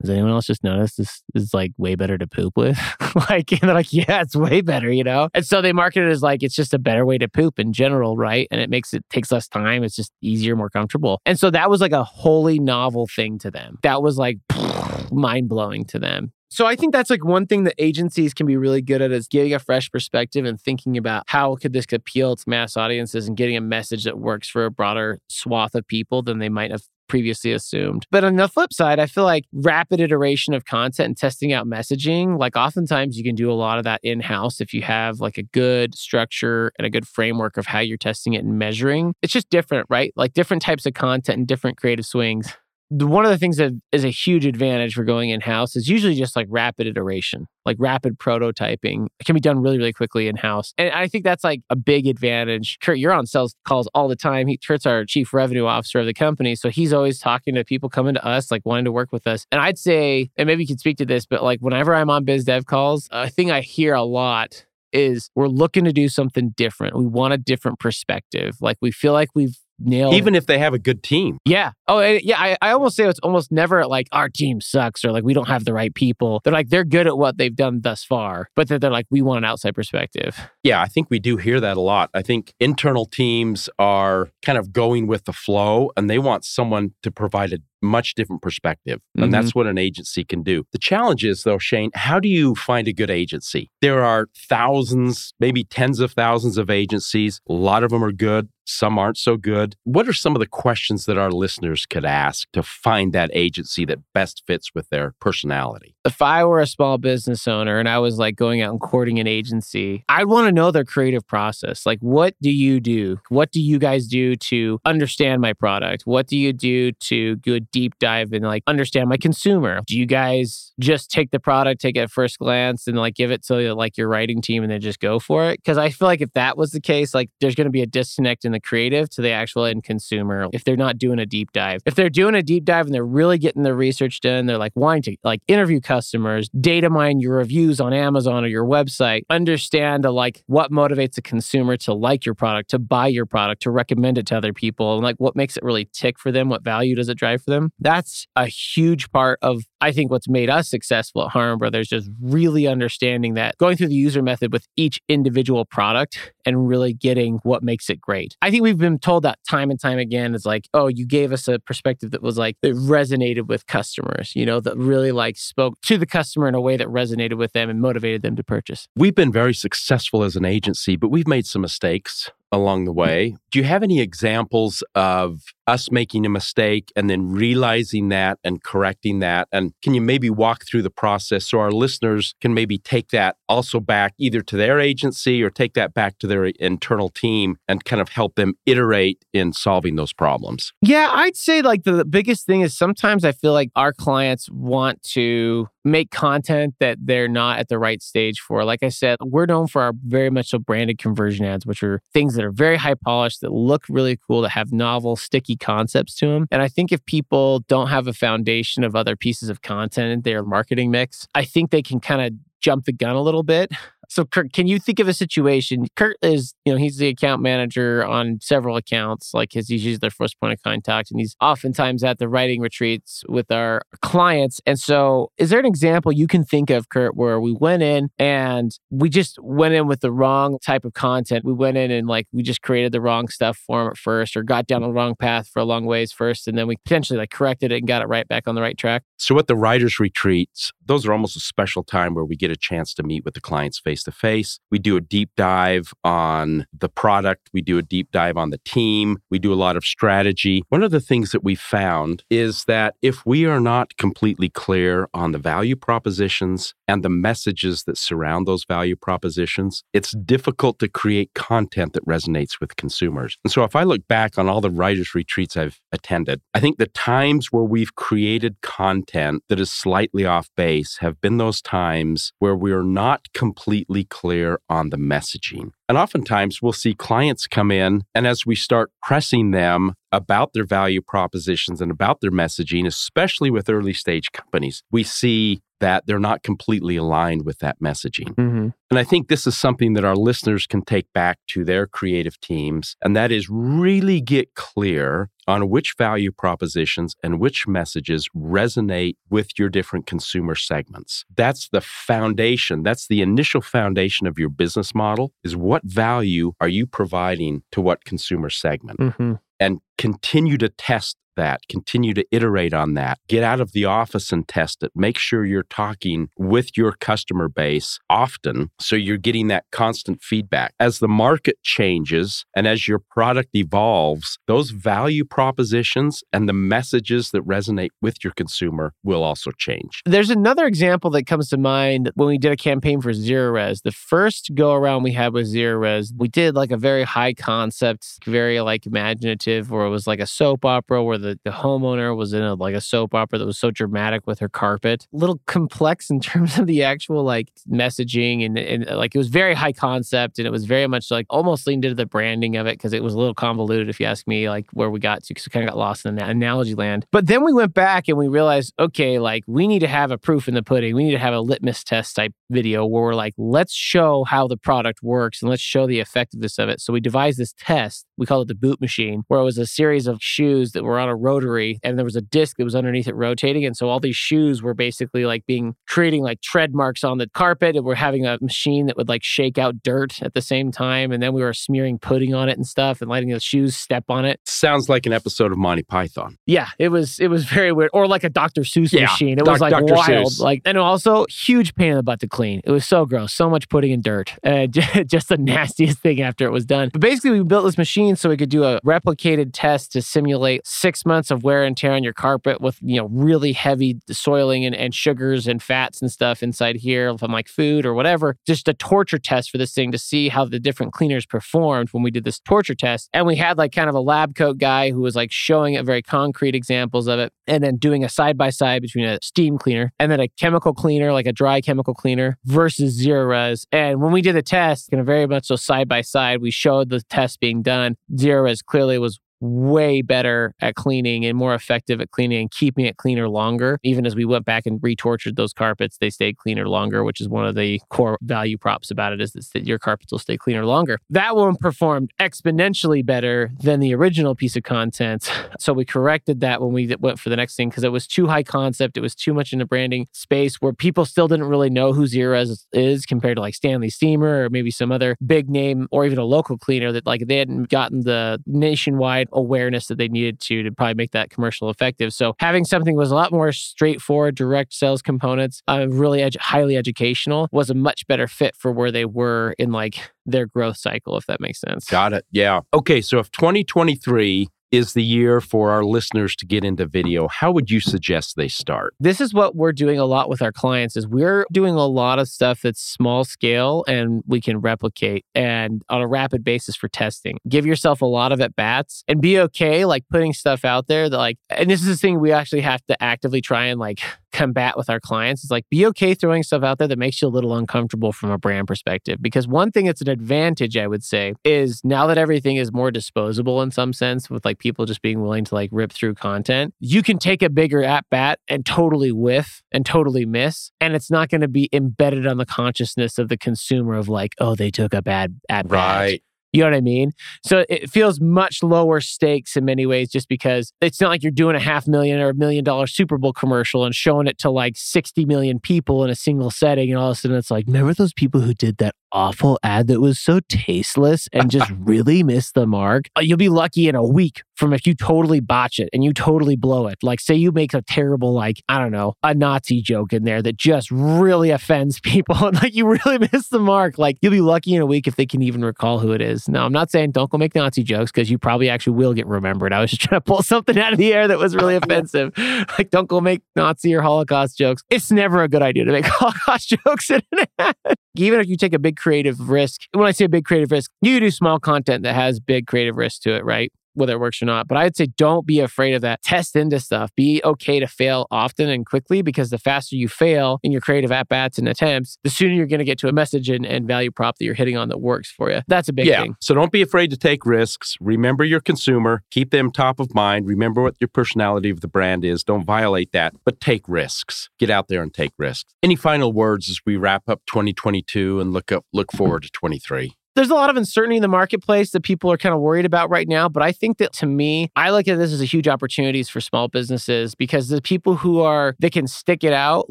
does 0.00 0.10
anyone 0.10 0.30
else 0.30 0.46
just 0.46 0.64
notice 0.64 0.96
this 0.96 1.22
is 1.34 1.54
like 1.54 1.72
way 1.78 1.94
better 1.94 2.18
to 2.18 2.26
poop 2.26 2.56
with? 2.56 2.78
like, 3.30 3.52
and 3.52 3.60
they're 3.62 3.74
like, 3.74 3.92
yeah, 3.92 4.20
it's 4.20 4.36
way 4.36 4.60
better, 4.60 4.90
you 4.90 5.04
know? 5.04 5.28
And 5.34 5.46
so 5.46 5.62
they 5.62 5.72
market 5.72 6.06
it 6.06 6.10
as 6.10 6.22
like, 6.22 6.42
it's 6.42 6.54
just 6.54 6.74
a 6.74 6.78
better 6.78 7.06
way 7.06 7.18
to 7.18 7.28
poop 7.28 7.58
in 7.58 7.72
general, 7.72 8.16
right? 8.16 8.48
And 8.50 8.60
it 8.60 8.68
makes 8.68 8.92
it 8.92 9.04
takes 9.08 9.30
less 9.30 9.48
time. 9.48 9.84
It's 9.84 9.96
just 9.96 10.12
easier, 10.20 10.56
more 10.56 10.70
comfortable. 10.70 11.20
And 11.24 11.38
so 11.38 11.50
that 11.50 11.70
was 11.70 11.80
like 11.80 11.92
a 11.92 12.04
wholly 12.04 12.58
novel 12.58 13.06
thing 13.06 13.38
to 13.40 13.50
them. 13.50 13.78
That 13.82 14.02
was 14.02 14.18
like 14.18 14.38
mind 15.12 15.48
blowing 15.48 15.84
to 15.86 15.98
them. 15.98 16.32
So 16.54 16.66
I 16.66 16.76
think 16.76 16.92
that's 16.92 17.10
like 17.10 17.24
one 17.24 17.46
thing 17.46 17.64
that 17.64 17.74
agencies 17.78 18.32
can 18.32 18.46
be 18.46 18.56
really 18.56 18.80
good 18.80 19.02
at 19.02 19.10
is 19.10 19.26
getting 19.26 19.52
a 19.54 19.58
fresh 19.58 19.90
perspective 19.90 20.44
and 20.44 20.60
thinking 20.60 20.96
about 20.96 21.24
how 21.26 21.56
could 21.56 21.72
this 21.72 21.84
appeal 21.90 22.36
to 22.36 22.44
mass 22.46 22.76
audiences 22.76 23.26
and 23.26 23.36
getting 23.36 23.56
a 23.56 23.60
message 23.60 24.04
that 24.04 24.20
works 24.20 24.48
for 24.48 24.64
a 24.64 24.70
broader 24.70 25.18
swath 25.28 25.74
of 25.74 25.84
people 25.88 26.22
than 26.22 26.38
they 26.38 26.48
might 26.48 26.70
have 26.70 26.82
previously 27.08 27.50
assumed. 27.50 28.06
But 28.12 28.22
on 28.22 28.36
the 28.36 28.46
flip 28.46 28.72
side, 28.72 29.00
I 29.00 29.06
feel 29.06 29.24
like 29.24 29.46
rapid 29.52 30.00
iteration 30.00 30.54
of 30.54 30.64
content 30.64 31.06
and 31.08 31.16
testing 31.16 31.52
out 31.52 31.66
messaging, 31.66 32.38
like 32.38 32.54
oftentimes 32.54 33.18
you 33.18 33.24
can 33.24 33.34
do 33.34 33.50
a 33.50 33.54
lot 33.54 33.78
of 33.78 33.84
that 33.84 33.98
in 34.04 34.20
house 34.20 34.60
if 34.60 34.72
you 34.72 34.82
have 34.82 35.18
like 35.18 35.38
a 35.38 35.42
good 35.42 35.96
structure 35.96 36.70
and 36.78 36.86
a 36.86 36.90
good 36.90 37.08
framework 37.08 37.56
of 37.56 37.66
how 37.66 37.80
you're 37.80 37.98
testing 37.98 38.34
it 38.34 38.44
and 38.44 38.60
measuring. 38.60 39.12
It's 39.22 39.32
just 39.32 39.50
different, 39.50 39.88
right? 39.90 40.12
Like 40.14 40.34
different 40.34 40.62
types 40.62 40.86
of 40.86 40.94
content 40.94 41.36
and 41.36 41.48
different 41.48 41.78
creative 41.78 42.06
swings 42.06 42.56
one 43.02 43.24
of 43.24 43.30
the 43.30 43.38
things 43.38 43.56
that 43.56 43.72
is 43.92 44.04
a 44.04 44.10
huge 44.10 44.46
advantage 44.46 44.94
for 44.94 45.04
going 45.04 45.30
in 45.30 45.40
house 45.40 45.74
is 45.76 45.88
usually 45.88 46.14
just 46.14 46.36
like 46.36 46.46
rapid 46.48 46.86
iteration, 46.86 47.46
like 47.64 47.76
rapid 47.78 48.18
prototyping. 48.18 49.06
It 49.18 49.24
can 49.24 49.34
be 49.34 49.40
done 49.40 49.60
really, 49.60 49.78
really 49.78 49.92
quickly 49.92 50.28
in 50.28 50.36
house. 50.36 50.72
And 50.78 50.90
I 50.90 51.08
think 51.08 51.24
that's 51.24 51.44
like 51.44 51.62
a 51.70 51.76
big 51.76 52.06
advantage. 52.06 52.78
Kurt, 52.80 52.98
you're 52.98 53.12
on 53.12 53.26
sales 53.26 53.54
calls 53.64 53.88
all 53.94 54.08
the 54.08 54.16
time. 54.16 54.46
He, 54.46 54.58
Kurt's 54.58 54.86
our 54.86 55.04
chief 55.04 55.32
revenue 55.32 55.66
officer 55.66 56.00
of 56.00 56.06
the 56.06 56.14
company. 56.14 56.54
So 56.54 56.68
he's 56.68 56.92
always 56.92 57.18
talking 57.18 57.54
to 57.54 57.64
people 57.64 57.88
coming 57.88 58.14
to 58.14 58.24
us, 58.24 58.50
like 58.50 58.62
wanting 58.64 58.84
to 58.84 58.92
work 58.92 59.12
with 59.12 59.26
us. 59.26 59.46
And 59.50 59.60
I'd 59.60 59.78
say, 59.78 60.30
and 60.36 60.46
maybe 60.46 60.62
you 60.62 60.68
can 60.68 60.78
speak 60.78 60.98
to 60.98 61.06
this, 61.06 61.26
but 61.26 61.42
like 61.42 61.60
whenever 61.60 61.94
I'm 61.94 62.10
on 62.10 62.24
biz 62.24 62.44
dev 62.44 62.66
calls, 62.66 63.08
a 63.10 63.28
thing 63.28 63.50
I 63.50 63.60
hear 63.60 63.94
a 63.94 64.02
lot 64.02 64.64
is 64.92 65.28
we're 65.34 65.48
looking 65.48 65.84
to 65.84 65.92
do 65.92 66.08
something 66.08 66.50
different. 66.50 66.96
We 66.96 67.06
want 67.06 67.34
a 67.34 67.38
different 67.38 67.80
perspective. 67.80 68.56
Like 68.60 68.78
we 68.80 68.92
feel 68.92 69.12
like 69.12 69.30
we've 69.34 69.58
nailed 69.78 70.14
even 70.14 70.34
if 70.34 70.46
they 70.46 70.58
have 70.58 70.74
a 70.74 70.78
good 70.78 71.02
team. 71.02 71.38
Yeah. 71.44 71.72
Oh, 71.88 72.00
yeah. 72.00 72.40
I, 72.40 72.56
I 72.60 72.70
almost 72.70 72.96
say 72.96 73.04
it's 73.06 73.18
almost 73.20 73.52
never 73.52 73.86
like 73.86 74.08
our 74.12 74.28
team 74.28 74.60
sucks 74.60 75.04
or 75.04 75.12
like 75.12 75.24
we 75.24 75.34
don't 75.34 75.48
have 75.48 75.64
the 75.64 75.72
right 75.72 75.94
people. 75.94 76.40
They're 76.44 76.52
like 76.52 76.68
they're 76.68 76.84
good 76.84 77.06
at 77.06 77.16
what 77.18 77.38
they've 77.38 77.54
done 77.54 77.80
thus 77.82 78.04
far, 78.04 78.48
but 78.56 78.68
they're, 78.68 78.78
they're 78.78 78.90
like 78.90 79.06
we 79.10 79.22
want 79.22 79.38
an 79.38 79.44
outside 79.44 79.74
perspective. 79.74 80.38
Yeah, 80.62 80.80
I 80.80 80.86
think 80.86 81.10
we 81.10 81.18
do 81.18 81.36
hear 81.36 81.60
that 81.60 81.76
a 81.76 81.80
lot. 81.80 82.10
I 82.14 82.22
think 82.22 82.54
internal 82.60 83.06
teams 83.06 83.68
are 83.78 84.30
kind 84.42 84.58
of 84.58 84.72
going 84.72 85.06
with 85.06 85.24
the 85.24 85.32
flow 85.32 85.90
and 85.96 86.08
they 86.08 86.18
want 86.18 86.44
someone 86.44 86.92
to 87.02 87.10
provide 87.10 87.52
a 87.52 87.58
much 87.84 88.14
different 88.14 88.42
perspective. 88.42 89.00
And 89.14 89.24
mm-hmm. 89.24 89.30
that's 89.30 89.54
what 89.54 89.66
an 89.66 89.78
agency 89.78 90.24
can 90.24 90.42
do. 90.42 90.64
The 90.72 90.78
challenge 90.78 91.24
is, 91.24 91.42
though, 91.42 91.58
Shane, 91.58 91.90
how 91.94 92.18
do 92.18 92.28
you 92.28 92.54
find 92.54 92.88
a 92.88 92.92
good 92.92 93.10
agency? 93.10 93.70
There 93.80 94.02
are 94.02 94.28
thousands, 94.36 95.34
maybe 95.38 95.64
tens 95.64 96.00
of 96.00 96.12
thousands 96.12 96.58
of 96.58 96.70
agencies. 96.70 97.40
A 97.48 97.52
lot 97.52 97.84
of 97.84 97.90
them 97.90 98.02
are 98.02 98.12
good. 98.12 98.48
Some 98.66 98.98
aren't 98.98 99.18
so 99.18 99.36
good. 99.36 99.76
What 99.84 100.08
are 100.08 100.14
some 100.14 100.34
of 100.34 100.40
the 100.40 100.46
questions 100.46 101.04
that 101.04 101.18
our 101.18 101.30
listeners 101.30 101.84
could 101.84 102.06
ask 102.06 102.50
to 102.52 102.62
find 102.62 103.12
that 103.12 103.30
agency 103.34 103.84
that 103.84 103.98
best 104.14 104.42
fits 104.46 104.74
with 104.74 104.88
their 104.88 105.14
personality? 105.20 105.94
If 106.04 106.22
I 106.22 106.44
were 106.44 106.60
a 106.60 106.66
small 106.66 106.96
business 106.96 107.46
owner 107.46 107.78
and 107.78 107.88
I 107.88 107.98
was 107.98 108.18
like 108.18 108.36
going 108.36 108.62
out 108.62 108.72
and 108.72 108.80
courting 108.80 109.18
an 109.18 109.26
agency, 109.26 110.04
I'd 110.08 110.26
want 110.26 110.46
to 110.46 110.52
know 110.52 110.70
their 110.70 110.84
creative 110.84 111.26
process. 111.26 111.84
Like, 111.84 111.98
what 112.00 112.34
do 112.40 112.50
you 112.50 112.80
do? 112.80 113.20
What 113.28 113.52
do 113.52 113.60
you 113.60 113.78
guys 113.78 114.06
do 114.06 114.34
to 114.36 114.80
understand 114.86 115.42
my 115.42 115.52
product? 115.52 116.04
What 116.06 116.26
do 116.26 116.36
you 116.38 116.54
do 116.54 116.92
to 116.92 117.36
a 117.46 117.60
deep 117.74 117.98
dive 117.98 118.32
and 118.32 118.44
like 118.44 118.62
understand 118.68 119.08
my 119.08 119.16
consumer? 119.16 119.80
Do 119.84 119.98
you 119.98 120.06
guys 120.06 120.72
just 120.78 121.10
take 121.10 121.32
the 121.32 121.40
product, 121.40 121.80
take 121.80 121.96
it 121.96 122.00
at 122.00 122.10
first 122.10 122.38
glance, 122.38 122.86
and 122.86 122.96
like 122.96 123.16
give 123.16 123.32
it 123.32 123.42
to 123.46 123.74
like 123.74 123.98
your 123.98 124.06
writing 124.08 124.40
team 124.40 124.62
and 124.62 124.70
then 124.70 124.80
just 124.80 125.00
go 125.00 125.18
for 125.18 125.50
it? 125.50 125.58
Because 125.58 125.76
I 125.76 125.90
feel 125.90 126.06
like 126.06 126.20
if 126.20 126.32
that 126.34 126.56
was 126.56 126.70
the 126.70 126.80
case, 126.80 127.14
like 127.14 127.30
there's 127.40 127.56
going 127.56 127.64
to 127.64 127.72
be 127.72 127.82
a 127.82 127.86
disconnect 127.86 128.44
in 128.44 128.52
the 128.52 128.60
creative 128.60 129.10
to 129.10 129.22
the 129.22 129.30
actual 129.30 129.64
end 129.64 129.82
consumer 129.82 130.46
if 130.52 130.62
they're 130.62 130.76
not 130.76 130.98
doing 130.98 131.18
a 131.18 131.26
deep 131.26 131.50
dive. 131.50 131.80
If 131.84 131.96
they're 131.96 132.08
doing 132.08 132.36
a 132.36 132.44
deep 132.44 132.64
dive 132.64 132.86
and 132.86 132.94
they're 132.94 133.04
really 133.04 133.38
getting 133.38 133.64
their 133.64 133.74
research 133.74 134.20
done, 134.20 134.46
they're 134.46 134.56
like 134.56 134.76
wanting 134.76 135.02
to 135.02 135.16
like 135.24 135.40
interview 135.48 135.80
customers, 135.80 136.48
data 136.50 136.88
mine 136.88 137.18
your 137.18 137.38
reviews 137.38 137.80
on 137.80 137.92
Amazon 137.92 138.44
or 138.44 138.48
your 138.48 138.64
website, 138.64 139.22
understand 139.30 140.04
like 140.04 140.44
what 140.46 140.70
motivates 140.70 141.18
a 141.18 141.22
consumer 141.22 141.76
to 141.78 141.92
like 141.92 142.24
your 142.24 142.36
product, 142.36 142.70
to 142.70 142.78
buy 142.78 143.08
your 143.08 143.26
product, 143.26 143.62
to 143.62 143.70
recommend 143.72 144.16
it 144.16 144.26
to 144.26 144.36
other 144.36 144.52
people, 144.52 144.94
and 144.94 145.02
like 145.02 145.16
what 145.16 145.34
makes 145.34 145.56
it 145.56 145.64
really 145.64 145.88
tick 145.92 146.20
for 146.20 146.30
them, 146.30 146.48
what 146.48 146.62
value 146.62 146.94
does 146.94 147.08
it 147.08 147.16
drive 147.16 147.42
for 147.42 147.50
them 147.50 147.53
that's 147.78 148.26
a 148.36 148.46
huge 148.46 149.10
part 149.10 149.38
of, 149.42 149.62
I 149.80 149.92
think, 149.92 150.10
what's 150.10 150.28
made 150.28 150.50
us 150.50 150.68
successful 150.68 151.24
at 151.24 151.30
Harmon 151.30 151.58
Brothers, 151.58 151.88
just 151.88 152.10
really 152.20 152.66
understanding 152.66 153.34
that 153.34 153.56
going 153.58 153.76
through 153.76 153.88
the 153.88 153.94
user 153.94 154.22
method 154.22 154.52
with 154.52 154.66
each 154.76 155.00
individual 155.08 155.64
product 155.64 156.32
and 156.46 156.68
really 156.68 156.92
getting 156.92 157.38
what 157.42 157.62
makes 157.62 157.88
it 157.90 158.00
great. 158.00 158.36
I 158.42 158.50
think 158.50 158.62
we've 158.62 158.78
been 158.78 158.98
told 158.98 159.24
that 159.24 159.38
time 159.48 159.70
and 159.70 159.80
time 159.80 159.98
again. 159.98 160.34
It's 160.34 160.46
like, 160.46 160.68
oh, 160.74 160.88
you 160.88 161.06
gave 161.06 161.32
us 161.32 161.48
a 161.48 161.58
perspective 161.58 162.10
that 162.12 162.22
was 162.22 162.38
like, 162.38 162.56
that 162.62 162.74
resonated 162.74 163.46
with 163.46 163.66
customers, 163.66 164.32
you 164.34 164.46
know, 164.46 164.60
that 164.60 164.76
really 164.76 165.12
like 165.12 165.36
spoke 165.36 165.80
to 165.82 165.98
the 165.98 166.06
customer 166.06 166.48
in 166.48 166.54
a 166.54 166.60
way 166.60 166.76
that 166.76 166.88
resonated 166.88 167.36
with 167.36 167.52
them 167.52 167.70
and 167.70 167.80
motivated 167.80 168.22
them 168.22 168.36
to 168.36 168.44
purchase. 168.44 168.86
We've 168.96 169.14
been 169.14 169.32
very 169.32 169.54
successful 169.54 170.22
as 170.22 170.36
an 170.36 170.44
agency, 170.44 170.96
but 170.96 171.08
we've 171.08 171.28
made 171.28 171.46
some 171.46 171.62
mistakes 171.62 172.30
along 172.52 172.84
the 172.84 172.90
mm-hmm. 172.90 173.00
way. 173.00 173.36
Do 173.50 173.58
you 173.58 173.64
have 173.64 173.82
any 173.82 174.00
examples 174.00 174.82
of 174.94 175.40
us 175.66 175.90
making 175.90 176.26
a 176.26 176.28
mistake 176.28 176.92
and 176.96 177.08
then 177.08 177.30
realizing 177.30 178.08
that 178.10 178.38
and 178.44 178.62
correcting 178.62 179.20
that? 179.20 179.48
And 179.52 179.72
can 179.82 179.94
you 179.94 180.00
maybe 180.00 180.30
walk 180.30 180.64
through 180.64 180.82
the 180.82 180.90
process 180.90 181.46
so 181.46 181.58
our 181.60 181.72
listeners 181.72 182.34
can 182.40 182.54
maybe 182.54 182.78
take 182.78 183.08
that 183.10 183.36
also 183.48 183.80
back 183.80 184.14
either 184.18 184.40
to 184.42 184.56
their 184.56 184.80
agency 184.80 185.42
or 185.42 185.50
take 185.50 185.74
that 185.74 185.94
back 185.94 186.18
to 186.18 186.26
their 186.26 186.46
internal 186.46 187.08
team 187.08 187.56
and 187.68 187.84
kind 187.84 188.00
of 188.00 188.10
help 188.10 188.34
them 188.34 188.54
iterate 188.66 189.24
in 189.32 189.52
solving 189.52 189.96
those 189.96 190.12
problems? 190.12 190.72
Yeah, 190.82 191.10
I'd 191.12 191.36
say 191.36 191.62
like 191.62 191.84
the 191.84 192.04
biggest 192.04 192.46
thing 192.46 192.60
is 192.60 192.76
sometimes 192.76 193.24
I 193.24 193.32
feel 193.32 193.52
like 193.52 193.70
our 193.76 193.92
clients 193.92 194.50
want 194.50 195.02
to 195.14 195.68
make 195.84 196.10
content 196.10 196.74
that 196.80 196.96
they're 197.00 197.28
not 197.28 197.58
at 197.58 197.68
the 197.68 197.78
right 197.78 198.02
stage 198.02 198.40
for. 198.40 198.64
Like 198.64 198.82
I 198.82 198.88
said, 198.88 199.18
we're 199.22 199.46
known 199.46 199.66
for 199.66 199.82
our 199.82 199.92
very 200.06 200.30
much 200.30 200.48
so 200.48 200.58
branded 200.58 200.98
conversion 200.98 201.44
ads, 201.44 201.66
which 201.66 201.82
are 201.82 202.00
things 202.12 202.34
that 202.34 202.44
are 202.44 202.50
very 202.50 202.76
high 202.76 202.94
polished, 202.94 203.42
that 203.42 203.52
look 203.52 203.84
really 203.88 204.18
cool, 204.26 204.40
that 204.42 204.50
have 204.50 204.72
novel, 204.72 205.14
sticky 205.16 205.53
concepts 205.56 206.14
to 206.16 206.26
them. 206.26 206.46
And 206.50 206.62
I 206.62 206.68
think 206.68 206.92
if 206.92 207.04
people 207.06 207.60
don't 207.60 207.88
have 207.88 208.06
a 208.06 208.12
foundation 208.12 208.84
of 208.84 208.94
other 208.94 209.16
pieces 209.16 209.48
of 209.48 209.62
content 209.62 210.12
in 210.12 210.22
their 210.22 210.42
marketing 210.42 210.90
mix, 210.90 211.26
I 211.34 211.44
think 211.44 211.70
they 211.70 211.82
can 211.82 212.00
kind 212.00 212.22
of 212.22 212.32
jump 212.60 212.86
the 212.86 212.92
gun 212.92 213.14
a 213.14 213.20
little 213.20 213.42
bit 213.42 213.70
so, 214.14 214.24
Kurt, 214.24 214.52
can 214.52 214.68
you 214.68 214.78
think 214.78 215.00
of 215.00 215.08
a 215.08 215.12
situation? 215.12 215.88
Kurt 215.96 216.16
is, 216.22 216.54
you 216.64 216.72
know, 216.72 216.78
he's 216.78 216.98
the 216.98 217.08
account 217.08 217.42
manager 217.42 218.06
on 218.06 218.38
several 218.40 218.76
accounts. 218.76 219.34
Like 219.34 219.54
his, 219.54 219.66
he's 219.66 219.84
usually 219.84 219.98
their 219.98 220.10
first 220.10 220.38
point 220.38 220.52
of 220.52 220.62
contact, 220.62 221.10
and 221.10 221.18
he's 221.18 221.34
oftentimes 221.40 222.04
at 222.04 222.20
the 222.20 222.28
writing 222.28 222.60
retreats 222.60 223.24
with 223.28 223.50
our 223.50 223.82
clients. 224.02 224.60
And 224.66 224.78
so, 224.78 225.32
is 225.36 225.50
there 225.50 225.58
an 225.58 225.66
example 225.66 226.12
you 226.12 226.28
can 226.28 226.44
think 226.44 226.70
of, 226.70 226.90
Kurt, 226.90 227.16
where 227.16 227.40
we 227.40 227.50
went 227.50 227.82
in 227.82 228.08
and 228.16 228.70
we 228.88 229.08
just 229.08 229.36
went 229.42 229.74
in 229.74 229.88
with 229.88 229.98
the 229.98 230.12
wrong 230.12 230.60
type 230.64 230.84
of 230.84 230.92
content? 230.92 231.44
We 231.44 231.52
went 231.52 231.76
in 231.76 231.90
and 231.90 232.06
like 232.06 232.28
we 232.32 232.44
just 232.44 232.62
created 232.62 232.92
the 232.92 233.00
wrong 233.00 233.26
stuff 233.26 233.58
for 233.58 233.82
him 233.82 233.88
at 233.88 233.96
first, 233.96 234.36
or 234.36 234.44
got 234.44 234.68
down 234.68 234.82
the 234.82 234.92
wrong 234.92 235.16
path 235.16 235.48
for 235.48 235.58
a 235.58 235.64
long 235.64 235.86
ways 235.86 236.12
first, 236.12 236.46
and 236.46 236.56
then 236.56 236.68
we 236.68 236.76
potentially 236.84 237.18
like 237.18 237.30
corrected 237.30 237.72
it 237.72 237.78
and 237.78 237.88
got 237.88 238.00
it 238.00 238.06
right 238.06 238.28
back 238.28 238.46
on 238.46 238.54
the 238.54 238.62
right 238.62 238.78
track. 238.78 239.02
So, 239.16 239.36
at 239.40 239.48
the 239.48 239.56
writers' 239.56 239.98
retreats, 239.98 240.70
those 240.86 241.04
are 241.04 241.12
almost 241.12 241.36
a 241.36 241.40
special 241.40 241.82
time 241.82 242.14
where 242.14 242.24
we 242.24 242.36
get 242.36 242.52
a 242.52 242.56
chance 242.56 242.94
to 242.94 243.02
meet 243.02 243.24
with 243.24 243.34
the 243.34 243.40
clients 243.40 243.80
face 243.80 244.03
to 244.04 244.12
face. 244.12 244.58
We 244.70 244.78
do 244.78 244.96
a 244.96 245.00
deep 245.00 245.30
dive 245.36 245.92
on 246.02 246.66
the 246.72 246.88
product, 246.88 247.50
we 247.52 247.62
do 247.62 247.78
a 247.78 247.82
deep 247.82 248.10
dive 248.12 248.36
on 248.36 248.50
the 248.50 248.60
team, 248.64 249.18
we 249.30 249.38
do 249.38 249.52
a 249.52 249.54
lot 249.54 249.76
of 249.76 249.84
strategy. 249.84 250.62
One 250.68 250.82
of 250.82 250.90
the 250.90 251.00
things 251.00 251.32
that 251.32 251.44
we 251.44 251.54
found 251.54 252.24
is 252.30 252.64
that 252.64 252.94
if 253.02 253.24
we 253.26 253.46
are 253.46 253.60
not 253.60 253.96
completely 253.96 254.48
clear 254.48 255.08
on 255.12 255.32
the 255.32 255.38
value 255.38 255.76
propositions 255.76 256.74
and 256.88 257.02
the 257.02 257.08
messages 257.08 257.84
that 257.84 257.98
surround 257.98 258.46
those 258.46 258.64
value 258.64 258.96
propositions, 258.96 259.82
it's 259.92 260.12
difficult 260.12 260.78
to 260.78 260.88
create 260.88 261.30
content 261.34 261.92
that 261.94 262.06
resonates 262.06 262.60
with 262.60 262.76
consumers. 262.76 263.38
And 263.44 263.52
so 263.52 263.64
if 263.64 263.76
I 263.76 263.82
look 263.82 264.06
back 264.08 264.38
on 264.38 264.48
all 264.48 264.60
the 264.60 264.70
writers' 264.70 265.14
retreats 265.14 265.56
I've 265.56 265.80
attended, 265.92 266.40
I 266.54 266.60
think 266.60 266.78
the 266.78 266.86
times 266.86 267.48
where 267.50 267.64
we've 267.64 267.94
created 267.94 268.60
content 268.62 269.42
that 269.48 269.60
is 269.60 269.72
slightly 269.72 270.24
off 270.24 270.48
base 270.56 270.98
have 270.98 271.20
been 271.20 271.38
those 271.38 271.60
times 271.62 272.32
where 272.38 272.56
we're 272.56 272.82
not 272.82 273.32
completely 273.32 273.83
clear 274.04 274.60
on 274.68 274.90
the 274.90 274.96
messaging. 274.96 275.72
And 275.88 275.98
oftentimes 275.98 276.62
we'll 276.62 276.72
see 276.72 276.94
clients 276.94 277.46
come 277.46 277.70
in, 277.70 278.04
and 278.14 278.26
as 278.26 278.46
we 278.46 278.54
start 278.54 278.90
pressing 279.02 279.50
them 279.50 279.94
about 280.14 280.52
their 280.52 280.64
value 280.64 281.02
propositions 281.02 281.80
and 281.80 281.90
about 281.90 282.20
their 282.20 282.30
messaging, 282.30 282.86
especially 282.86 283.50
with 283.50 283.68
early 283.68 283.92
stage 283.92 284.30
companies, 284.32 284.82
we 284.90 285.02
see 285.02 285.60
that 285.80 286.06
they're 286.06 286.20
not 286.20 286.42
completely 286.42 286.96
aligned 286.96 287.44
with 287.44 287.58
that 287.58 287.76
messaging. 287.82 288.34
Mm-hmm. 288.36 288.68
And 288.90 288.98
I 288.98 289.04
think 289.04 289.28
this 289.28 289.46
is 289.46 289.56
something 289.58 289.94
that 289.94 290.04
our 290.04 290.14
listeners 290.14 290.66
can 290.66 290.82
take 290.82 291.12
back 291.12 291.38
to 291.48 291.64
their 291.64 291.86
creative 291.86 292.40
teams, 292.40 292.96
and 293.02 293.16
that 293.16 293.32
is 293.32 293.50
really 293.50 294.20
get 294.20 294.54
clear 294.54 295.30
on 295.46 295.68
which 295.68 295.94
value 295.98 296.32
propositions 296.32 297.16
and 297.22 297.38
which 297.38 297.66
messages 297.66 298.28
resonate 298.34 299.16
with 299.28 299.58
your 299.58 299.68
different 299.68 300.06
consumer 300.06 300.54
segments. 300.54 301.24
That's 301.36 301.68
the 301.68 301.80
foundation, 301.80 302.82
that's 302.82 303.08
the 303.08 303.20
initial 303.20 303.60
foundation 303.60 304.26
of 304.26 304.38
your 304.38 304.48
business 304.48 304.94
model 304.94 305.32
is 305.42 305.56
what 305.56 305.82
value 305.84 306.52
are 306.60 306.68
you 306.68 306.86
providing 306.86 307.62
to 307.72 307.80
what 307.80 308.04
consumer 308.04 308.48
segment? 308.48 309.00
Mm-hmm. 309.00 309.34
And 309.60 309.80
continue 309.98 310.58
to 310.58 310.68
test 310.68 311.16
that, 311.36 311.60
continue 311.68 312.14
to 312.14 312.24
iterate 312.30 312.74
on 312.74 312.94
that, 312.94 313.18
get 313.28 313.42
out 313.42 313.60
of 313.60 313.72
the 313.72 313.84
office 313.84 314.32
and 314.32 314.46
test 314.46 314.82
it. 314.82 314.92
Make 314.94 315.18
sure 315.18 315.44
you're 315.44 315.64
talking 315.64 316.28
with 316.36 316.76
your 316.76 316.92
customer 316.92 317.48
base 317.48 317.98
often 318.08 318.70
so 318.78 318.96
you're 318.96 319.16
getting 319.16 319.48
that 319.48 319.64
constant 319.70 320.22
feedback. 320.22 320.74
As 320.78 320.98
the 320.98 321.08
market 321.08 321.56
changes 321.62 322.44
and 322.54 322.66
as 322.66 322.88
your 322.88 322.98
product 322.98 323.50
evolves, 323.54 324.38
those 324.46 324.70
value 324.70 325.24
propositions 325.24 326.22
and 326.32 326.48
the 326.48 326.52
messages 326.52 327.30
that 327.30 327.46
resonate 327.46 327.90
with 328.00 328.22
your 328.22 328.32
consumer 328.32 328.92
will 329.02 329.22
also 329.22 329.50
change. 329.58 330.02
There's 330.04 330.30
another 330.30 330.66
example 330.66 331.10
that 331.10 331.26
comes 331.26 331.48
to 331.50 331.56
mind 331.56 332.10
when 332.14 332.28
we 332.28 332.38
did 332.38 332.52
a 332.52 332.56
campaign 332.56 333.00
for 333.00 333.12
Zerorez. 333.12 333.82
The 333.82 333.92
first 333.92 334.50
go 334.54 334.74
around 334.74 335.02
we 335.02 335.12
had 335.12 335.32
with 335.32 335.52
Zerorez, 335.52 336.12
we 336.16 336.28
did 336.28 336.54
like 336.54 336.70
a 336.70 336.76
very 336.76 337.04
high 337.04 337.34
concept, 337.34 338.24
very 338.24 338.60
like 338.60 338.86
imaginative, 338.86 339.72
where 339.84 339.90
it 339.90 339.92
was 339.92 340.06
like 340.06 340.20
a 340.20 340.26
soap 340.26 340.64
opera 340.64 341.04
where 341.04 341.18
the, 341.18 341.38
the 341.44 341.50
homeowner 341.50 342.16
was 342.16 342.32
in 342.32 342.42
a 342.42 342.54
like 342.54 342.74
a 342.74 342.80
soap 342.80 343.14
opera 343.14 343.38
that 343.38 343.44
was 343.44 343.58
so 343.58 343.70
dramatic 343.70 344.26
with 344.26 344.38
her 344.38 344.48
carpet. 344.48 345.06
A 345.12 345.16
little 345.16 345.40
complex 345.46 346.08
in 346.08 346.20
terms 346.32 346.58
of 346.58 346.66
the 346.66 346.82
actual 346.82 347.22
like 347.22 347.52
messaging 347.70 348.44
and, 348.44 348.58
and 348.58 348.88
uh, 348.88 348.96
like 348.96 349.14
it 349.14 349.18
was 349.18 349.28
very 349.28 349.52
high 349.52 349.72
concept 349.72 350.38
and 350.38 350.46
it 350.46 350.50
was 350.50 350.64
very 350.64 350.86
much 350.86 351.10
like 351.10 351.26
almost 351.28 351.66
leaned 351.66 351.84
into 351.84 351.94
the 351.94 352.06
branding 352.06 352.56
of 352.56 352.66
it 352.66 352.78
because 352.78 352.94
it 352.94 353.02
was 353.02 353.12
a 353.12 353.18
little 353.18 353.34
convoluted 353.34 353.90
if 353.90 354.00
you 354.00 354.06
ask 354.06 354.26
me, 354.26 354.48
like 354.48 354.66
where 354.72 354.90
we 354.90 354.98
got 354.98 355.22
to 355.22 355.34
because 355.34 355.46
we 355.46 355.50
kind 355.50 355.64
of 355.64 355.70
got 355.70 355.78
lost 355.78 356.06
in 356.06 356.14
the 356.14 356.26
analogy 356.26 356.74
land. 356.74 357.04
But 357.10 357.26
then 357.26 357.44
we 357.44 357.52
went 357.52 357.74
back 357.74 358.08
and 358.08 358.16
we 358.16 358.28
realized, 358.28 358.72
okay, 358.78 359.18
like 359.18 359.44
we 359.46 359.66
need 359.66 359.80
to 359.80 359.88
have 359.88 360.10
a 360.10 360.18
proof 360.18 360.48
in 360.48 360.54
the 360.54 360.62
pudding. 360.62 360.94
We 360.94 361.04
need 361.04 361.12
to 361.12 361.18
have 361.18 361.34
a 361.34 361.40
litmus 361.40 361.84
test 361.84 362.16
type 362.16 362.32
video 362.50 362.86
where 362.86 363.02
we're 363.02 363.14
like, 363.14 363.34
let's 363.36 363.74
show 363.74 364.24
how 364.24 364.48
the 364.48 364.56
product 364.56 365.02
works 365.02 365.42
and 365.42 365.50
let's 365.50 365.62
show 365.62 365.86
the 365.86 366.00
effectiveness 366.00 366.58
of 366.58 366.70
it. 366.70 366.80
So 366.80 366.92
we 366.92 367.00
devised 367.00 367.38
this 367.38 367.52
test. 367.58 368.06
We 368.16 368.26
called 368.26 368.48
it 368.50 368.54
the 368.54 368.54
boot 368.58 368.80
machine, 368.80 369.24
where 369.28 369.40
it 369.40 369.44
was 369.44 369.58
a 369.58 369.66
series 369.66 370.06
of 370.06 370.18
shoes 370.20 370.72
that 370.72 370.84
were 370.84 370.98
on 370.98 371.08
a 371.08 371.16
rotary 371.16 371.78
and 371.82 371.98
there 371.98 372.04
was 372.04 372.16
a 372.16 372.20
disc 372.20 372.56
that 372.56 372.64
was 372.64 372.74
underneath 372.74 373.08
it 373.08 373.14
rotating. 373.14 373.64
And 373.64 373.76
so 373.76 373.88
all 373.88 374.00
these 374.00 374.16
shoes 374.16 374.62
were 374.62 374.74
basically 374.74 375.24
like 375.24 375.46
being 375.46 375.74
creating 375.88 376.22
like 376.22 376.40
tread 376.40 376.74
marks 376.74 377.04
on 377.04 377.18
the 377.18 377.28
carpet. 377.28 377.76
And 377.76 377.84
we're 377.84 377.94
having 377.94 378.26
a 378.26 378.38
machine 378.40 378.86
that 378.86 378.96
would 378.96 379.08
like 379.08 379.22
shake 379.22 379.58
out 379.58 379.82
dirt 379.82 380.22
at 380.22 380.34
the 380.34 380.42
same 380.42 380.70
time. 380.70 381.12
And 381.12 381.22
then 381.22 381.32
we 381.32 381.42
were 381.42 381.52
smearing 381.54 381.98
pudding 381.98 382.34
on 382.34 382.48
it 382.48 382.56
and 382.56 382.66
stuff 382.66 383.00
and 383.00 383.10
letting 383.10 383.30
the 383.30 383.40
shoes 383.40 383.76
step 383.76 384.04
on 384.08 384.24
it. 384.24 384.40
Sounds 384.44 384.88
like 384.88 385.06
an 385.06 385.12
episode 385.12 385.52
of 385.52 385.58
Monty 385.58 385.82
Python. 385.82 386.36
Yeah, 386.46 386.68
it 386.78 386.88
was 386.90 387.18
it 387.18 387.28
was 387.28 387.44
very 387.44 387.72
weird. 387.72 387.90
Or 387.92 388.06
like 388.06 388.24
a 388.24 388.30
Dr. 388.30 388.62
Seuss 388.62 388.92
Yeah, 388.92 389.02
machine. 389.02 389.38
It 389.38 389.44
Doc- 389.44 389.52
was 389.52 389.60
like 389.60 389.70
Dr. 389.70 389.94
wild. 389.94 390.26
Seuss. 390.28 390.40
Like 390.40 390.62
and 390.64 390.78
also 390.78 391.26
huge 391.28 391.74
pain 391.74 391.90
in 391.90 391.96
the 391.96 392.02
butt 392.02 392.20
to 392.20 392.28
clean. 392.28 392.60
It 392.64 392.70
was 392.70 392.86
so 392.86 393.06
gross. 393.06 393.32
So 393.34 393.48
much 393.50 393.68
pudding 393.68 393.92
and 393.92 394.02
dirt. 394.02 394.32
Uh, 394.44 394.66
just 395.06 395.28
the 395.28 395.36
nastiest 395.38 395.98
thing 396.00 396.20
after 396.20 396.46
it 396.46 396.50
was 396.50 396.64
done. 396.64 396.90
But 396.92 397.00
basically 397.00 397.30
we 397.38 397.42
built 397.44 397.64
this 397.64 397.78
machine 397.78 398.03
so 398.14 398.28
we 398.28 398.36
could 398.36 398.50
do 398.50 398.64
a 398.64 398.80
replicated 398.82 399.50
test 399.52 399.92
to 399.92 400.02
simulate 400.02 400.66
six 400.66 401.06
months 401.06 401.30
of 401.30 401.42
wear 401.42 401.64
and 401.64 401.76
tear 401.76 401.92
on 401.92 402.02
your 402.02 402.12
carpet 402.12 402.60
with 402.60 402.78
you 402.82 402.96
know 402.96 403.08
really 403.10 403.52
heavy 403.52 403.98
soiling 404.10 404.64
and, 404.64 404.74
and 404.74 404.94
sugars 404.94 405.46
and 405.46 405.62
fats 405.62 406.00
and 406.00 406.10
stuff 406.10 406.42
inside 406.42 406.76
here 406.76 407.16
from 407.16 407.32
like 407.32 407.48
food 407.48 407.86
or 407.86 407.94
whatever. 407.94 408.36
Just 408.46 408.68
a 408.68 408.74
torture 408.74 409.18
test 409.18 409.50
for 409.50 409.58
this 409.58 409.72
thing 409.72 409.92
to 409.92 409.98
see 409.98 410.28
how 410.28 410.44
the 410.44 410.60
different 410.60 410.92
cleaners 410.92 411.26
performed 411.26 411.90
when 411.90 412.02
we 412.02 412.10
did 412.10 412.24
this 412.24 412.40
torture 412.40 412.74
test. 412.74 413.08
And 413.12 413.26
we 413.26 413.36
had 413.36 413.58
like 413.58 413.72
kind 413.72 413.88
of 413.88 413.94
a 413.94 414.00
lab 414.00 414.34
coat 414.34 414.58
guy 414.58 414.90
who 414.90 415.00
was 415.00 415.16
like 415.16 415.30
showing 415.32 415.82
very 415.84 416.02
concrete 416.02 416.54
examples 416.54 417.06
of 417.06 417.18
it 417.18 417.32
and 417.46 417.62
then 417.62 417.76
doing 417.76 418.04
a 418.04 418.08
side 418.08 418.36
by 418.38 418.50
side 418.50 418.82
between 418.82 419.04
a 419.04 419.18
steam 419.22 419.58
cleaner 419.58 419.92
and 419.98 420.10
then 420.10 420.20
a 420.20 420.28
chemical 420.28 420.72
cleaner, 420.72 421.12
like 421.12 421.26
a 421.26 421.32
dry 421.32 421.60
chemical 421.60 421.94
cleaner 421.94 422.38
versus 422.44 423.00
Zerorez. 423.00 423.66
And 423.72 424.00
when 424.00 424.12
we 424.12 424.22
did 424.22 424.34
the 424.34 424.42
test, 424.42 424.92
of 424.92 425.06
very 425.06 425.26
much 425.26 425.46
so 425.46 425.56
side 425.56 425.88
by 425.88 426.00
side, 426.00 426.40
we 426.40 426.50
showed 426.50 426.88
the 426.88 427.02
test 427.02 427.40
being 427.40 427.62
done. 427.62 427.93
Zerorez 428.14 428.58
clearly 428.64 428.98
was 428.98 429.18
way 429.44 430.02
better 430.02 430.54
at 430.60 430.74
cleaning 430.74 431.24
and 431.24 431.36
more 431.36 431.54
effective 431.54 432.00
at 432.00 432.10
cleaning 432.10 432.40
and 432.40 432.50
keeping 432.50 432.84
it 432.84 432.96
cleaner 432.96 433.28
longer. 433.28 433.78
Even 433.82 434.06
as 434.06 434.16
we 434.16 434.24
went 434.24 434.44
back 434.44 434.66
and 434.66 434.80
retortured 434.80 435.36
those 435.36 435.52
carpets, 435.52 435.98
they 435.98 436.10
stayed 436.10 436.36
cleaner 436.38 436.68
longer, 436.68 437.04
which 437.04 437.20
is 437.20 437.28
one 437.28 437.46
of 437.46 437.54
the 437.54 437.80
core 437.90 438.18
value 438.22 438.58
props 438.58 438.90
about 438.90 439.12
it 439.12 439.20
is 439.20 439.32
that 439.32 439.66
your 439.66 439.78
carpets 439.78 440.12
will 440.12 440.18
stay 440.18 440.36
cleaner 440.36 440.64
longer. 440.64 440.98
That 441.10 441.36
one 441.36 441.56
performed 441.56 442.12
exponentially 442.20 443.04
better 443.04 443.50
than 443.60 443.80
the 443.80 443.94
original 443.94 444.34
piece 444.34 444.56
of 444.56 444.62
content. 444.62 445.30
So 445.60 445.72
we 445.72 445.84
corrected 445.84 446.40
that 446.40 446.60
when 446.60 446.72
we 446.72 446.94
went 446.98 447.18
for 447.18 447.30
the 447.30 447.36
next 447.36 447.56
thing 447.56 447.70
because 447.70 447.84
it 447.84 447.92
was 447.92 448.06
too 448.06 448.26
high 448.26 448.42
concept. 448.42 448.96
It 448.96 449.00
was 449.00 449.14
too 449.14 449.32
much 449.32 449.52
in 449.52 449.60
the 449.60 449.64
branding 449.64 450.08
space 450.12 450.56
where 450.56 450.72
people 450.72 451.06
still 451.06 451.28
didn't 451.28 451.46
really 451.46 451.70
know 451.70 451.92
who 451.92 452.06
Zero 452.06 452.44
is 452.72 453.06
compared 453.06 453.36
to 453.36 453.40
like 453.40 453.54
Stanley 453.54 453.88
Steamer 453.88 454.44
or 454.44 454.50
maybe 454.50 454.70
some 454.70 454.92
other 454.92 455.16
big 455.24 455.48
name 455.48 455.86
or 455.90 456.04
even 456.04 456.18
a 456.18 456.24
local 456.24 456.58
cleaner 456.58 456.92
that 456.92 457.06
like 457.06 457.26
they 457.28 457.38
hadn't 457.38 457.68
gotten 457.70 458.00
the 458.00 458.42
nationwide 458.46 459.28
awareness 459.34 459.86
that 459.88 459.98
they 459.98 460.08
needed 460.08 460.40
to 460.40 460.62
to 460.62 460.72
probably 460.72 460.94
make 460.94 461.10
that 461.12 461.30
commercial 461.30 461.70
effective. 461.70 462.12
So 462.12 462.34
having 462.38 462.64
something 462.64 462.96
was 462.96 463.10
a 463.10 463.14
lot 463.14 463.32
more 463.32 463.52
straightforward, 463.52 464.34
direct 464.34 464.72
sales 464.72 465.02
components, 465.02 465.62
uh, 465.68 465.86
really 465.88 466.20
edu- 466.20 466.38
highly 466.38 466.76
educational, 466.76 467.48
was 467.52 467.70
a 467.70 467.74
much 467.74 468.06
better 468.06 468.26
fit 468.26 468.56
for 468.56 468.72
where 468.72 468.90
they 468.90 469.04
were 469.04 469.54
in 469.58 469.72
like 469.72 470.10
their 470.26 470.46
growth 470.46 470.76
cycle, 470.76 471.16
if 471.16 471.26
that 471.26 471.40
makes 471.40 471.60
sense. 471.60 471.86
Got 471.86 472.12
it. 472.12 472.24
Yeah. 472.30 472.60
Okay. 472.72 473.00
So 473.00 473.18
if 473.18 473.30
2023 473.32 474.48
is 474.74 474.92
the 474.92 475.02
year 475.02 475.40
for 475.40 475.70
our 475.70 475.84
listeners 475.84 476.36
to 476.36 476.46
get 476.46 476.64
into 476.64 476.86
video, 476.86 477.28
how 477.28 477.52
would 477.52 477.70
you 477.70 477.80
suggest 477.80 478.36
they 478.36 478.48
start? 478.48 478.94
this 479.00 479.20
is 479.20 479.34
what 479.34 479.54
we're 479.54 479.72
doing 479.72 479.98
a 479.98 480.04
lot 480.04 480.28
with 480.28 480.40
our 480.40 480.52
clients 480.52 480.96
is 480.96 481.06
we're 481.06 481.46
doing 481.52 481.74
a 481.74 481.86
lot 481.86 482.18
of 482.18 482.26
stuff 482.26 482.62
that's 482.62 482.80
small 482.80 483.22
scale 483.24 483.84
and 483.86 484.22
we 484.26 484.40
can 484.40 484.58
replicate 484.58 485.24
and 485.34 485.82
on 485.88 486.00
a 486.00 486.06
rapid 486.06 486.42
basis 486.42 486.74
for 486.74 486.88
testing 486.88 487.38
give 487.48 487.66
yourself 487.66 488.00
a 488.00 488.06
lot 488.06 488.32
of 488.32 488.40
at 488.40 488.56
bats 488.56 489.04
and 489.08 489.20
be 489.20 489.38
okay 489.38 489.84
like 489.84 490.04
putting 490.10 490.32
stuff 490.32 490.64
out 490.64 490.86
there 490.86 491.08
that 491.08 491.16
like 491.16 491.38
and 491.50 491.70
this 491.70 491.80
is 491.80 491.86
the 491.86 491.96
thing 491.96 492.18
we 492.18 492.32
actually 492.32 492.62
have 492.62 492.84
to 492.86 493.00
actively 493.02 493.40
try 493.40 493.66
and 493.66 493.78
like 493.78 494.00
combat 494.34 494.76
with 494.76 494.90
our 494.90 495.00
clients 495.00 495.44
is 495.44 495.50
like 495.50 495.64
be 495.70 495.86
okay 495.86 496.14
throwing 496.14 496.42
stuff 496.42 496.62
out 496.62 496.78
there 496.78 496.88
that 496.88 496.98
makes 496.98 497.22
you 497.22 497.28
a 497.28 497.30
little 497.30 497.54
uncomfortable 497.54 498.12
from 498.12 498.30
a 498.30 498.38
brand 498.38 498.66
perspective. 498.66 499.18
Because 499.22 499.48
one 499.48 499.70
thing 499.70 499.86
that's 499.86 500.00
an 500.00 500.10
advantage 500.10 500.76
i 500.76 500.86
would 500.86 501.04
say 501.04 501.34
is 501.44 501.80
now 501.84 502.06
that 502.06 502.18
everything 502.18 502.56
is 502.56 502.72
more 502.72 502.90
disposable 502.90 503.62
in 503.62 503.70
some 503.70 503.92
sense 503.92 504.28
with 504.28 504.44
like 504.44 504.58
people 504.58 504.84
just 504.84 505.00
being 505.02 505.22
willing 505.22 505.44
to 505.44 505.54
like 505.54 505.70
rip 505.72 505.92
through 505.92 506.14
content 506.14 506.74
you 506.80 507.02
can 507.02 507.18
take 507.18 507.42
a 507.42 507.48
bigger 507.48 507.82
at 507.82 508.04
bat 508.10 508.38
and 508.48 508.66
totally 508.66 509.12
whiff 509.12 509.62
and 509.72 509.86
totally 509.86 510.26
miss. 510.26 510.70
And 510.80 510.94
it's 510.94 511.10
not 511.10 511.28
going 511.28 511.40
to 511.40 511.48
be 511.48 511.68
embedded 511.72 512.26
on 512.26 512.38
the 512.38 512.46
consciousness 512.46 513.18
of 513.18 513.28
the 513.28 513.38
consumer 513.38 513.94
of 513.94 514.08
like 514.08 514.34
oh 514.38 514.54
they 514.54 514.70
took 514.70 514.92
a 514.92 515.02
bad 515.02 515.38
at 515.48 515.68
bat 515.68 516.20
you 516.54 516.60
know 516.60 516.66
what 516.66 516.76
I 516.76 516.82
mean? 516.82 517.12
So 517.44 517.64
it 517.68 517.90
feels 517.90 518.20
much 518.20 518.62
lower 518.62 519.00
stakes 519.00 519.56
in 519.56 519.64
many 519.64 519.86
ways 519.86 520.08
just 520.08 520.28
because 520.28 520.72
it's 520.80 521.00
not 521.00 521.08
like 521.08 521.24
you're 521.24 521.32
doing 521.32 521.56
a 521.56 521.60
half 521.60 521.88
million 521.88 522.20
or 522.20 522.28
a 522.28 522.34
million 522.34 522.62
dollar 522.62 522.86
Super 522.86 523.18
Bowl 523.18 523.32
commercial 523.32 523.84
and 523.84 523.92
showing 523.92 524.28
it 524.28 524.38
to 524.38 524.50
like 524.50 524.74
60 524.76 525.24
million 525.24 525.58
people 525.58 526.04
in 526.04 526.10
a 526.10 526.14
single 526.14 526.52
setting. 526.52 526.90
And 526.90 526.98
all 526.98 527.10
of 527.10 527.16
a 527.16 527.20
sudden 527.20 527.36
it's 527.36 527.50
like, 527.50 527.66
remember 527.66 527.92
those 527.92 528.12
people 528.12 528.40
who 528.40 528.54
did 528.54 528.76
that 528.76 528.94
awful 529.14 529.58
ad 529.62 529.86
that 529.86 530.00
was 530.00 530.18
so 530.18 530.40
tasteless 530.48 531.28
and 531.32 531.50
just 531.50 531.70
really 531.78 532.22
missed 532.22 532.54
the 532.54 532.66
mark? 532.66 533.06
Uh, 533.16 533.20
You'll 533.20 533.38
be 533.38 533.48
lucky 533.48 533.88
in 533.88 533.94
a 533.94 534.04
week 534.04 534.42
from 534.56 534.72
if 534.72 534.86
you 534.86 534.94
totally 534.94 535.40
botch 535.40 535.78
it 535.78 535.88
and 535.92 536.04
you 536.04 536.12
totally 536.12 536.56
blow 536.56 536.86
it. 536.86 536.98
Like, 537.02 537.20
say 537.20 537.34
you 537.34 537.52
make 537.52 537.72
a 537.72 537.82
terrible, 537.82 538.32
like, 538.32 538.62
I 538.68 538.78
don't 538.78 538.92
know, 538.92 539.14
a 539.22 539.34
Nazi 539.34 539.80
joke 539.80 540.12
in 540.12 540.24
there 540.24 540.42
that 540.42 540.56
just 540.56 540.90
really 540.90 541.50
offends 541.50 542.00
people 542.02 542.36
and 542.44 542.60
like 542.62 542.74
you 542.74 542.86
really 542.86 543.18
miss 543.32 543.48
the 543.48 543.58
mark. 543.58 543.96
Like, 543.96 544.18
you'll 544.20 544.32
be 544.32 544.40
lucky 544.40 544.74
in 544.74 544.82
a 544.82 544.86
week 544.86 545.06
if 545.06 545.16
they 545.16 545.26
can 545.26 545.42
even 545.42 545.64
recall 545.64 545.98
who 545.98 546.12
it 546.12 546.20
is. 546.20 546.48
Now, 546.48 546.66
I'm 546.66 546.72
not 546.72 546.90
saying 546.90 547.12
don't 547.12 547.30
go 547.30 547.38
make 547.38 547.54
Nazi 547.54 547.82
jokes 547.82 548.10
because 548.10 548.30
you 548.30 548.38
probably 548.38 548.68
actually 548.68 548.96
will 548.96 549.14
get 549.14 549.26
remembered. 549.26 549.72
I 549.72 549.80
was 549.80 549.90
just 549.90 550.02
trying 550.02 550.20
to 550.20 550.24
pull 550.24 550.42
something 550.42 550.78
out 550.78 550.92
of 550.92 550.98
the 550.98 551.14
air 551.14 551.28
that 551.28 551.38
was 551.38 551.54
really 551.54 551.76
offensive. 551.76 552.32
Like, 552.78 552.90
don't 552.90 553.08
go 553.08 553.20
make 553.20 553.42
Nazi 553.54 553.94
or 553.94 554.02
Holocaust 554.02 554.58
jokes. 554.58 554.82
It's 554.90 555.10
never 555.10 555.42
a 555.42 555.48
good 555.48 555.62
idea 555.62 555.84
to 555.84 555.92
make 555.92 556.04
Holocaust 556.06 556.74
jokes 556.84 557.10
in 557.10 557.22
an 557.32 557.46
ad. 557.58 557.96
Even 558.16 558.40
if 558.40 558.48
you 558.48 558.56
take 558.56 558.72
a 558.72 558.78
big 558.78 558.96
creative 558.96 559.48
risk, 559.50 559.82
when 559.92 560.06
I 560.06 560.12
say 560.12 560.26
a 560.26 560.28
big 560.28 560.44
creative 560.44 560.70
risk, 560.70 560.90
you 561.02 561.18
do 561.18 561.30
small 561.30 561.58
content 561.58 562.04
that 562.04 562.14
has 562.14 562.38
big 562.38 562.66
creative 562.66 562.96
risk 562.96 563.22
to 563.22 563.34
it, 563.34 563.44
right? 563.44 563.72
Whether 563.94 564.12
it 564.12 564.20
works 564.20 564.42
or 564.42 564.46
not. 564.46 564.68
But 564.68 564.78
I'd 564.78 564.96
say 564.96 565.06
don't 565.06 565.46
be 565.46 565.60
afraid 565.60 565.94
of 565.94 566.02
that. 566.02 566.22
Test 566.22 566.56
into 566.56 566.80
stuff. 566.80 567.10
Be 567.14 567.40
okay 567.44 567.80
to 567.80 567.86
fail 567.86 568.26
often 568.30 568.68
and 568.68 568.84
quickly 568.84 569.22
because 569.22 569.50
the 569.50 569.58
faster 569.58 569.96
you 569.96 570.08
fail 570.08 570.58
in 570.62 570.72
your 570.72 570.80
creative 570.80 571.12
at 571.12 571.28
bats 571.28 571.58
and 571.58 571.68
attempts, 571.68 572.18
the 572.22 572.30
sooner 572.30 572.54
you're 572.54 572.66
going 572.66 572.78
to 572.78 572.84
get 572.84 572.98
to 572.98 573.08
a 573.08 573.12
message 573.12 573.48
and, 573.48 573.64
and 573.64 573.86
value 573.86 574.10
prop 574.10 574.38
that 574.38 574.44
you're 574.44 574.54
hitting 574.54 574.76
on 574.76 574.88
that 574.88 574.98
works 574.98 575.30
for 575.30 575.50
you. 575.50 575.62
That's 575.66 575.88
a 575.88 575.92
big 575.92 576.06
yeah. 576.06 576.22
thing. 576.22 576.36
So 576.40 576.54
don't 576.54 576.72
be 576.72 576.82
afraid 576.82 577.10
to 577.10 577.16
take 577.16 577.46
risks. 577.46 577.96
Remember 578.00 578.44
your 578.44 578.60
consumer. 578.60 579.22
Keep 579.30 579.50
them 579.50 579.70
top 579.70 580.00
of 580.00 580.14
mind. 580.14 580.46
Remember 580.46 580.82
what 580.82 580.96
your 581.00 581.08
personality 581.08 581.70
of 581.70 581.80
the 581.80 581.88
brand 581.88 582.24
is. 582.24 582.44
Don't 582.44 582.64
violate 582.64 583.12
that, 583.12 583.34
but 583.44 583.60
take 583.60 583.88
risks. 583.88 584.50
Get 584.58 584.70
out 584.70 584.88
there 584.88 585.02
and 585.02 585.12
take 585.12 585.32
risks. 585.38 585.74
Any 585.82 585.96
final 585.96 586.32
words 586.32 586.68
as 586.68 586.80
we 586.84 586.96
wrap 586.96 587.28
up 587.28 587.42
2022 587.46 588.40
and 588.40 588.52
look 588.52 588.72
up 588.72 588.84
look 588.92 589.12
forward 589.12 589.42
to 589.44 589.50
23? 589.50 590.14
There's 590.34 590.50
a 590.50 590.54
lot 590.54 590.68
of 590.68 590.76
uncertainty 590.76 591.14
in 591.14 591.22
the 591.22 591.28
marketplace 591.28 591.92
that 591.92 592.02
people 592.02 592.30
are 592.32 592.36
kind 592.36 592.52
of 592.52 592.60
worried 592.60 592.84
about 592.84 593.08
right 593.08 593.28
now. 593.28 593.48
But 593.48 593.62
I 593.62 593.70
think 593.70 593.98
that 593.98 594.12
to 594.14 594.26
me, 594.26 594.68
I 594.74 594.90
look 594.90 595.06
at 595.06 595.16
this 595.16 595.32
as 595.32 595.40
a 595.40 595.44
huge 595.44 595.68
opportunities 595.68 596.28
for 596.28 596.40
small 596.40 596.66
businesses 596.66 597.36
because 597.36 597.68
the 597.68 597.80
people 597.80 598.16
who 598.16 598.40
are 598.40 598.74
they 598.80 598.90
can 598.90 599.06
stick 599.06 599.44
it 599.44 599.52
out 599.52 599.90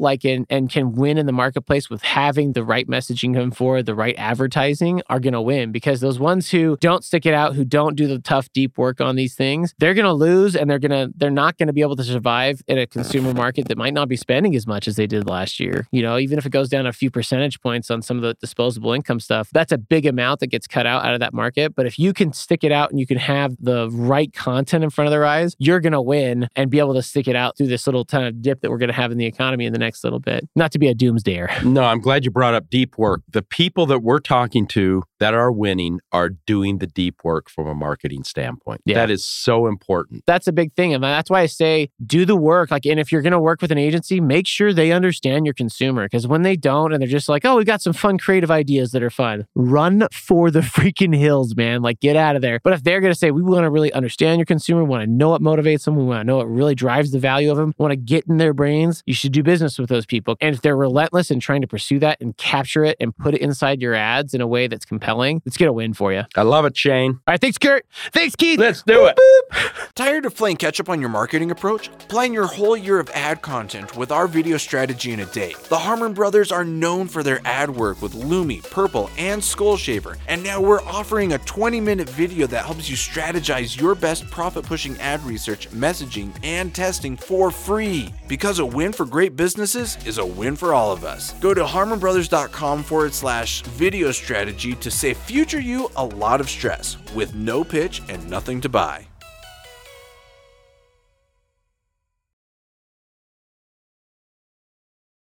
like 0.00 0.22
and, 0.22 0.44
and 0.50 0.68
can 0.68 0.92
win 0.92 1.16
in 1.16 1.24
the 1.24 1.32
marketplace 1.32 1.88
with 1.88 2.02
having 2.02 2.52
the 2.52 2.62
right 2.62 2.86
messaging 2.86 3.34
come 3.34 3.52
forward, 3.52 3.86
the 3.86 3.94
right 3.94 4.14
advertising 4.18 5.00
are 5.08 5.18
gonna 5.18 5.40
win 5.40 5.72
because 5.72 6.02
those 6.02 6.18
ones 6.18 6.50
who 6.50 6.76
don't 6.78 7.04
stick 7.04 7.24
it 7.24 7.32
out, 7.32 7.54
who 7.54 7.64
don't 7.64 7.96
do 7.96 8.06
the 8.06 8.18
tough, 8.18 8.52
deep 8.52 8.76
work 8.76 9.00
on 9.00 9.16
these 9.16 9.34
things, 9.34 9.74
they're 9.78 9.94
gonna 9.94 10.12
lose 10.12 10.54
and 10.54 10.68
they're 10.68 10.78
gonna 10.78 11.08
they're 11.16 11.30
not 11.30 11.56
gonna 11.56 11.72
be 11.72 11.80
able 11.80 11.96
to 11.96 12.04
survive 12.04 12.60
in 12.68 12.76
a 12.76 12.86
consumer 12.86 13.32
market 13.32 13.66
that 13.68 13.78
might 13.78 13.94
not 13.94 14.08
be 14.08 14.16
spending 14.16 14.54
as 14.54 14.66
much 14.66 14.86
as 14.86 14.96
they 14.96 15.06
did 15.06 15.26
last 15.26 15.58
year. 15.58 15.88
You 15.90 16.02
know, 16.02 16.18
even 16.18 16.36
if 16.36 16.44
it 16.44 16.50
goes 16.50 16.68
down 16.68 16.86
a 16.86 16.92
few 16.92 17.10
percentage 17.10 17.62
points 17.62 17.90
on 17.90 18.02
some 18.02 18.18
of 18.18 18.22
the 18.22 18.34
disposable 18.34 18.92
income 18.92 19.20
stuff, 19.20 19.48
that's 19.50 19.72
a 19.72 19.78
big 19.78 20.04
amount 20.04 20.33
that 20.40 20.48
gets 20.48 20.66
cut 20.66 20.86
out 20.86 21.04
out 21.04 21.14
of 21.14 21.20
that 21.20 21.34
market. 21.34 21.74
But 21.74 21.86
if 21.86 21.98
you 21.98 22.12
can 22.12 22.32
stick 22.32 22.64
it 22.64 22.72
out 22.72 22.90
and 22.90 22.98
you 22.98 23.06
can 23.06 23.18
have 23.18 23.56
the 23.60 23.90
right 23.90 24.32
content 24.32 24.84
in 24.84 24.90
front 24.90 25.06
of 25.06 25.10
their 25.12 25.24
eyes, 25.24 25.54
you're 25.58 25.80
going 25.80 25.92
to 25.92 26.02
win 26.02 26.48
and 26.56 26.70
be 26.70 26.78
able 26.78 26.94
to 26.94 27.02
stick 27.02 27.28
it 27.28 27.36
out 27.36 27.56
through 27.56 27.68
this 27.68 27.86
little 27.86 28.04
kind 28.04 28.26
of 28.26 28.42
dip 28.42 28.60
that 28.60 28.70
we're 28.70 28.78
going 28.78 28.88
to 28.88 28.94
have 28.94 29.12
in 29.12 29.18
the 29.18 29.26
economy 29.26 29.66
in 29.66 29.72
the 29.72 29.78
next 29.78 30.04
little 30.04 30.20
bit. 30.20 30.48
Not 30.56 30.72
to 30.72 30.78
be 30.78 30.88
a 30.88 30.94
doomsdayer. 30.94 31.62
No, 31.74 31.82
I'm 31.82 32.00
glad 32.00 32.24
you 32.24 32.30
brought 32.30 32.54
up 32.54 32.70
deep 32.70 32.98
work. 32.98 33.22
The 33.28 33.42
people 33.42 33.84
that 33.86 33.98
we're 33.98 34.20
talking 34.20 34.66
to 34.68 35.02
that 35.18 35.34
are 35.34 35.50
winning 35.50 36.00
are 36.12 36.28
doing 36.28 36.78
the 36.78 36.86
deep 36.86 37.24
work 37.24 37.48
from 37.50 37.66
a 37.66 37.74
marketing 37.74 38.22
standpoint. 38.22 38.82
Yeah. 38.84 38.94
That 38.94 39.10
is 39.10 39.24
so 39.24 39.66
important. 39.66 40.22
That's 40.26 40.46
a 40.46 40.52
big 40.52 40.72
thing. 40.74 40.94
And 40.94 41.02
that's 41.02 41.30
why 41.30 41.40
I 41.40 41.46
say 41.46 41.90
do 42.06 42.24
the 42.24 42.36
work. 42.36 42.70
Like, 42.70 42.86
and 42.86 43.00
if 43.00 43.10
you're 43.10 43.22
going 43.22 43.32
to 43.32 43.40
work 43.40 43.60
with 43.60 43.72
an 43.72 43.78
agency, 43.78 44.20
make 44.20 44.46
sure 44.46 44.72
they 44.72 44.92
understand 44.92 45.46
your 45.46 45.54
consumer. 45.54 46.04
Because 46.04 46.26
when 46.26 46.42
they 46.42 46.56
don't 46.56 46.92
and 46.92 47.00
they're 47.00 47.08
just 47.08 47.28
like, 47.28 47.44
oh, 47.44 47.56
we've 47.56 47.66
got 47.66 47.82
some 47.82 47.92
fun 47.92 48.18
creative 48.18 48.50
ideas 48.50 48.92
that 48.92 49.02
are 49.02 49.10
fun, 49.10 49.46
run 49.54 50.06
for 50.24 50.50
the 50.50 50.60
freaking 50.74 51.16
hills, 51.16 51.54
man. 51.56 51.82
Like, 51.82 52.00
get 52.00 52.16
out 52.16 52.36
of 52.36 52.42
there. 52.42 52.60
But 52.62 52.72
if 52.72 52.82
they're 52.82 53.00
going 53.00 53.12
to 53.12 53.18
say, 53.18 53.30
we 53.30 53.42
want 53.42 53.64
to 53.64 53.70
really 53.70 53.92
understand 53.92 54.38
your 54.38 54.46
consumer, 54.46 54.84
want 54.84 55.04
to 55.04 55.10
know 55.10 55.30
what 55.30 55.42
motivates 55.42 55.84
them, 55.84 55.96
we 55.96 56.04
want 56.04 56.20
to 56.20 56.24
know 56.24 56.38
what 56.38 56.48
really 56.48 56.74
drives 56.74 57.10
the 57.10 57.18
value 57.18 57.50
of 57.50 57.56
them, 57.56 57.74
want 57.78 57.92
to 57.92 57.96
get 57.96 58.24
in 58.26 58.38
their 58.38 58.54
brains, 58.54 59.02
you 59.06 59.14
should 59.14 59.32
do 59.32 59.42
business 59.42 59.78
with 59.78 59.88
those 59.88 60.06
people. 60.06 60.36
And 60.40 60.54
if 60.54 60.62
they're 60.62 60.76
relentless 60.76 61.30
in 61.30 61.40
trying 61.40 61.60
to 61.60 61.66
pursue 61.66 61.98
that 62.00 62.20
and 62.20 62.36
capture 62.36 62.84
it 62.84 62.96
and 63.00 63.16
put 63.16 63.34
it 63.34 63.40
inside 63.40 63.80
your 63.80 63.94
ads 63.94 64.34
in 64.34 64.40
a 64.40 64.46
way 64.46 64.66
that's 64.66 64.84
compelling, 64.84 65.42
it's 65.44 65.56
going 65.56 65.68
to 65.68 65.72
win 65.72 65.94
for 65.94 66.12
you. 66.12 66.24
I 66.36 66.42
love 66.42 66.64
it, 66.64 66.76
Shane. 66.76 67.12
All 67.12 67.32
right. 67.32 67.40
Thanks, 67.40 67.58
Kurt. 67.58 67.86
Thanks, 68.12 68.34
Keith. 68.36 68.58
Let's 68.58 68.82
do 68.82 69.06
it. 69.06 69.16
Boop. 69.16 69.92
Tired 69.94 70.26
of 70.26 70.34
playing 70.34 70.56
catch 70.56 70.80
up 70.80 70.88
on 70.88 71.00
your 71.00 71.10
marketing 71.10 71.50
approach? 71.50 71.90
Plan 72.08 72.32
your 72.32 72.46
whole 72.46 72.76
year 72.76 72.98
of 72.98 73.10
ad 73.10 73.42
content 73.42 73.96
with 73.96 74.10
our 74.10 74.26
video 74.26 74.56
strategy 74.56 75.12
in 75.12 75.20
a 75.20 75.26
day. 75.26 75.54
The 75.68 75.78
Harmon 75.78 76.12
brothers 76.12 76.50
are 76.50 76.64
known 76.64 77.08
for 77.08 77.22
their 77.22 77.40
ad 77.44 77.70
work 77.70 78.02
with 78.02 78.12
Lumi, 78.12 78.62
Purple, 78.70 79.10
and 79.16 79.40
Skullshaver, 79.40 80.13
and 80.28 80.42
now 80.42 80.60
we're 80.60 80.82
offering 80.82 81.32
a 81.32 81.38
20 81.38 81.80
minute 81.80 82.08
video 82.08 82.46
that 82.46 82.64
helps 82.64 82.88
you 82.88 82.96
strategize 82.96 83.80
your 83.80 83.94
best 83.94 84.30
profit 84.30 84.64
pushing 84.64 84.98
ad 85.00 85.22
research, 85.24 85.70
messaging, 85.70 86.34
and 86.42 86.74
testing 86.74 87.16
for 87.16 87.50
free. 87.50 88.12
Because 88.28 88.58
a 88.58 88.66
win 88.66 88.92
for 88.92 89.06
great 89.06 89.36
businesses 89.36 89.98
is 90.06 90.18
a 90.18 90.26
win 90.26 90.56
for 90.56 90.74
all 90.74 90.92
of 90.92 91.04
us. 91.04 91.32
Go 91.34 91.54
to 91.54 91.64
harmonbrothers.com 91.64 92.82
forward 92.82 93.14
slash 93.14 93.62
video 93.62 94.10
strategy 94.12 94.74
to 94.76 94.90
save 94.90 95.16
future 95.16 95.60
you 95.60 95.90
a 95.96 96.04
lot 96.04 96.40
of 96.40 96.48
stress 96.48 96.96
with 97.14 97.34
no 97.34 97.64
pitch 97.64 98.02
and 98.08 98.28
nothing 98.28 98.60
to 98.60 98.68
buy. 98.68 99.06